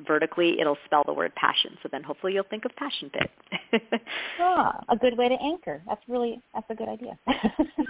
vertically, 0.06 0.60
it'll 0.60 0.78
spell 0.86 1.04
the 1.06 1.14
word 1.14 1.34
passion. 1.36 1.78
So 1.84 1.90
then 1.92 2.04
hopefully 2.04 2.34
you'll 2.34 2.46
think 2.50 2.66
of 2.66 2.72
Passion 2.76 3.12
Fit. 3.12 3.82
ah, 4.40 4.80
a 4.90 4.96
good 4.98 5.18
way 5.18 5.30
to 5.30 5.36
anchor. 5.42 5.82
That's 5.88 6.02
really 6.08 6.42
that's 6.54 6.66
a 6.70 6.76
good 6.76 6.90
idea. 6.90 7.18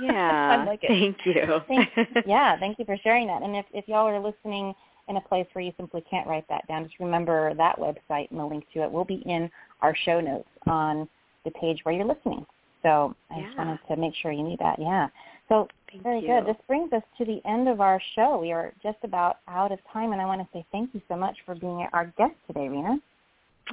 yeah. 0.01 0.59
I 0.61 0.65
like 0.65 0.79
it. 0.83 0.87
Thank 0.87 1.17
you. 1.25 1.61
Thank, 1.67 1.89
yeah, 2.27 2.57
thank 2.59 2.79
you 2.79 2.85
for 2.85 2.97
sharing 3.03 3.27
that. 3.27 3.41
And 3.41 3.55
if 3.55 3.65
if 3.73 3.87
y'all 3.87 4.07
are 4.07 4.19
listening 4.19 4.73
in 5.07 5.17
a 5.17 5.21
place 5.21 5.47
where 5.53 5.63
you 5.63 5.73
simply 5.77 6.03
can't 6.09 6.27
write 6.27 6.45
that 6.49 6.67
down, 6.67 6.83
just 6.85 6.99
remember 6.99 7.53
that 7.55 7.77
website 7.77 8.29
and 8.31 8.39
the 8.39 8.45
link 8.45 8.65
to 8.73 8.83
it 8.83 8.91
will 8.91 9.05
be 9.05 9.23
in 9.25 9.49
our 9.81 9.95
show 10.05 10.21
notes 10.21 10.49
on 10.67 11.07
the 11.45 11.51
page 11.51 11.79
where 11.83 11.95
you're 11.95 12.05
listening. 12.05 12.45
So 12.83 13.15
I 13.29 13.39
yeah. 13.39 13.45
just 13.45 13.57
wanted 13.57 13.79
to 13.89 13.95
make 13.95 14.13
sure 14.21 14.31
you 14.31 14.43
knew 14.43 14.57
that. 14.59 14.79
Yeah. 14.79 15.07
So 15.51 15.67
thank 15.91 16.03
very 16.03 16.21
you. 16.21 16.27
good. 16.27 16.45
This 16.45 16.61
brings 16.65 16.93
us 16.93 17.03
to 17.17 17.25
the 17.25 17.41
end 17.45 17.67
of 17.67 17.81
our 17.81 18.01
show. 18.15 18.39
We 18.39 18.53
are 18.53 18.71
just 18.81 18.99
about 19.03 19.39
out 19.49 19.73
of 19.73 19.79
time, 19.91 20.13
and 20.13 20.21
I 20.21 20.25
want 20.25 20.39
to 20.39 20.47
say 20.53 20.65
thank 20.71 20.93
you 20.93 21.01
so 21.09 21.17
much 21.17 21.35
for 21.45 21.55
being 21.55 21.85
our 21.91 22.05
guest 22.17 22.35
today, 22.47 22.69
Reena. 22.69 23.01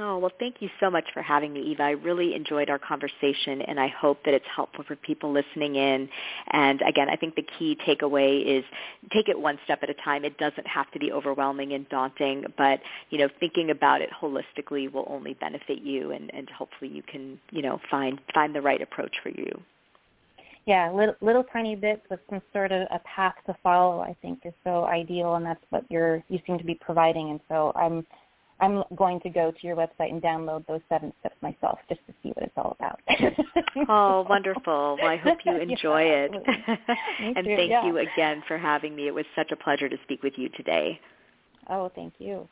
Oh, 0.00 0.18
well, 0.18 0.32
thank 0.38 0.56
you 0.60 0.68
so 0.80 0.90
much 0.90 1.04
for 1.14 1.22
having 1.22 1.52
me, 1.52 1.60
Eva. 1.60 1.82
I 1.82 1.90
really 1.90 2.34
enjoyed 2.34 2.68
our 2.68 2.78
conversation, 2.78 3.62
and 3.62 3.80
I 3.80 3.88
hope 3.88 4.18
that 4.24 4.34
it's 4.34 4.44
helpful 4.54 4.84
for 4.86 4.96
people 4.96 5.32
listening 5.32 5.76
in. 5.76 6.08
And 6.50 6.82
again, 6.82 7.08
I 7.08 7.16
think 7.16 7.36
the 7.36 7.46
key 7.58 7.76
takeaway 7.86 8.58
is 8.58 8.64
take 9.12 9.28
it 9.28 9.40
one 9.40 9.58
step 9.64 9.80
at 9.82 9.90
a 9.90 9.94
time. 9.94 10.24
It 10.24 10.36
doesn't 10.36 10.66
have 10.66 10.90
to 10.92 10.98
be 10.98 11.10
overwhelming 11.10 11.72
and 11.72 11.88
daunting, 11.88 12.44
but, 12.56 12.80
you 13.10 13.18
know, 13.18 13.28
thinking 13.40 13.70
about 13.70 14.00
it 14.00 14.10
holistically 14.10 14.92
will 14.92 15.06
only 15.08 15.34
benefit 15.34 15.80
you, 15.80 16.10
and, 16.10 16.32
and 16.34 16.48
hopefully 16.50 16.90
you 16.90 17.02
can, 17.02 17.40
you 17.50 17.62
know, 17.62 17.80
find, 17.90 18.20
find 18.34 18.54
the 18.54 18.62
right 18.62 18.82
approach 18.82 19.16
for 19.22 19.30
you. 19.30 19.62
Yeah, 20.68 20.92
little, 20.92 21.14
little 21.22 21.44
tiny 21.44 21.74
bits 21.74 22.02
with 22.10 22.20
some 22.28 22.42
sort 22.52 22.72
of 22.72 22.82
a 22.90 22.98
path 22.98 23.36
to 23.46 23.56
follow, 23.62 24.00
I 24.00 24.14
think, 24.20 24.40
is 24.44 24.52
so 24.64 24.84
ideal, 24.84 25.36
and 25.36 25.46
that's 25.46 25.64
what 25.70 25.82
you're 25.88 26.22
you 26.28 26.38
seem 26.46 26.58
to 26.58 26.64
be 26.64 26.74
providing. 26.74 27.30
And 27.30 27.40
so 27.48 27.72
I'm 27.74 28.06
I'm 28.60 28.84
going 28.94 29.18
to 29.20 29.30
go 29.30 29.50
to 29.50 29.66
your 29.66 29.76
website 29.76 30.10
and 30.10 30.20
download 30.20 30.66
those 30.66 30.82
seven 30.90 31.14
steps 31.20 31.36
myself 31.40 31.78
just 31.88 32.02
to 32.06 32.12
see 32.22 32.32
what 32.34 32.42
it's 32.42 32.52
all 32.58 32.76
about. 32.78 33.00
oh, 33.88 34.26
wonderful. 34.28 34.98
Well, 35.00 35.10
I 35.10 35.16
hope 35.16 35.38
you 35.46 35.56
enjoy 35.70 36.02
yeah, 36.02 36.26
it. 36.26 36.32
and 37.36 37.46
too, 37.46 37.56
thank 37.56 37.70
yeah. 37.70 37.86
you 37.86 37.96
again 37.96 38.42
for 38.46 38.58
having 38.58 38.94
me. 38.94 39.06
It 39.06 39.14
was 39.14 39.24
such 39.34 39.50
a 39.52 39.56
pleasure 39.56 39.88
to 39.88 39.96
speak 40.02 40.22
with 40.22 40.34
you 40.36 40.50
today. 40.50 41.00
Oh, 41.70 41.90
thank 41.94 42.12
you. 42.18 42.46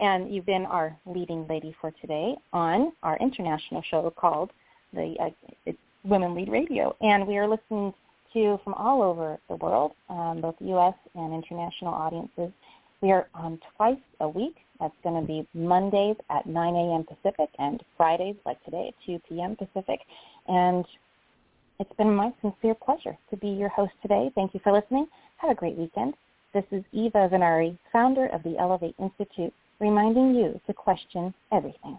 And 0.00 0.34
you've 0.34 0.46
been 0.46 0.66
our 0.66 0.98
leading 1.06 1.46
lady 1.46 1.76
for 1.80 1.92
today 2.00 2.34
on 2.52 2.90
our 3.04 3.16
international 3.18 3.82
show 3.88 4.12
called 4.16 4.50
the 4.92 5.14
uh, 5.20 5.70
Women 6.04 6.34
Lead 6.34 6.48
Radio. 6.48 6.96
And 7.00 7.26
we 7.26 7.36
are 7.36 7.48
listened 7.48 7.94
to 8.32 8.60
from 8.64 8.74
all 8.74 9.02
over 9.02 9.38
the 9.48 9.56
world, 9.56 9.92
um, 10.08 10.40
both 10.40 10.54
U.S. 10.60 10.94
and 11.14 11.34
international 11.34 11.92
audiences. 11.92 12.52
We 13.00 13.12
are 13.12 13.28
on 13.34 13.58
twice 13.76 13.98
a 14.20 14.28
week 14.28 14.56
that's 14.78 14.94
going 15.02 15.20
to 15.20 15.26
be 15.26 15.46
Mondays 15.54 16.16
at 16.30 16.46
9 16.46 16.74
a.m. 16.74 17.04
Pacific 17.04 17.50
and 17.58 17.82
Fridays, 17.96 18.36
like 18.46 18.62
today, 18.64 18.88
at 18.88 19.06
2 19.06 19.20
p.m. 19.28 19.56
Pacific. 19.56 20.00
And 20.48 20.84
it's 21.78 21.92
been 21.96 22.14
my 22.14 22.32
sincere 22.40 22.74
pleasure 22.74 23.16
to 23.30 23.36
be 23.36 23.48
your 23.48 23.68
host 23.70 23.92
today. 24.02 24.30
Thank 24.34 24.54
you 24.54 24.60
for 24.62 24.72
listening. 24.72 25.06
Have 25.38 25.50
a 25.50 25.54
great 25.54 25.76
weekend. 25.76 26.14
This 26.52 26.64
is 26.72 26.82
Eva 26.92 27.28
Vennari, 27.32 27.78
founder 27.92 28.26
of 28.26 28.42
the 28.42 28.58
Elevate 28.58 28.96
Institute, 28.98 29.52
reminding 29.78 30.34
you 30.34 30.60
to 30.66 30.72
question 30.74 31.32
everything. 31.52 31.98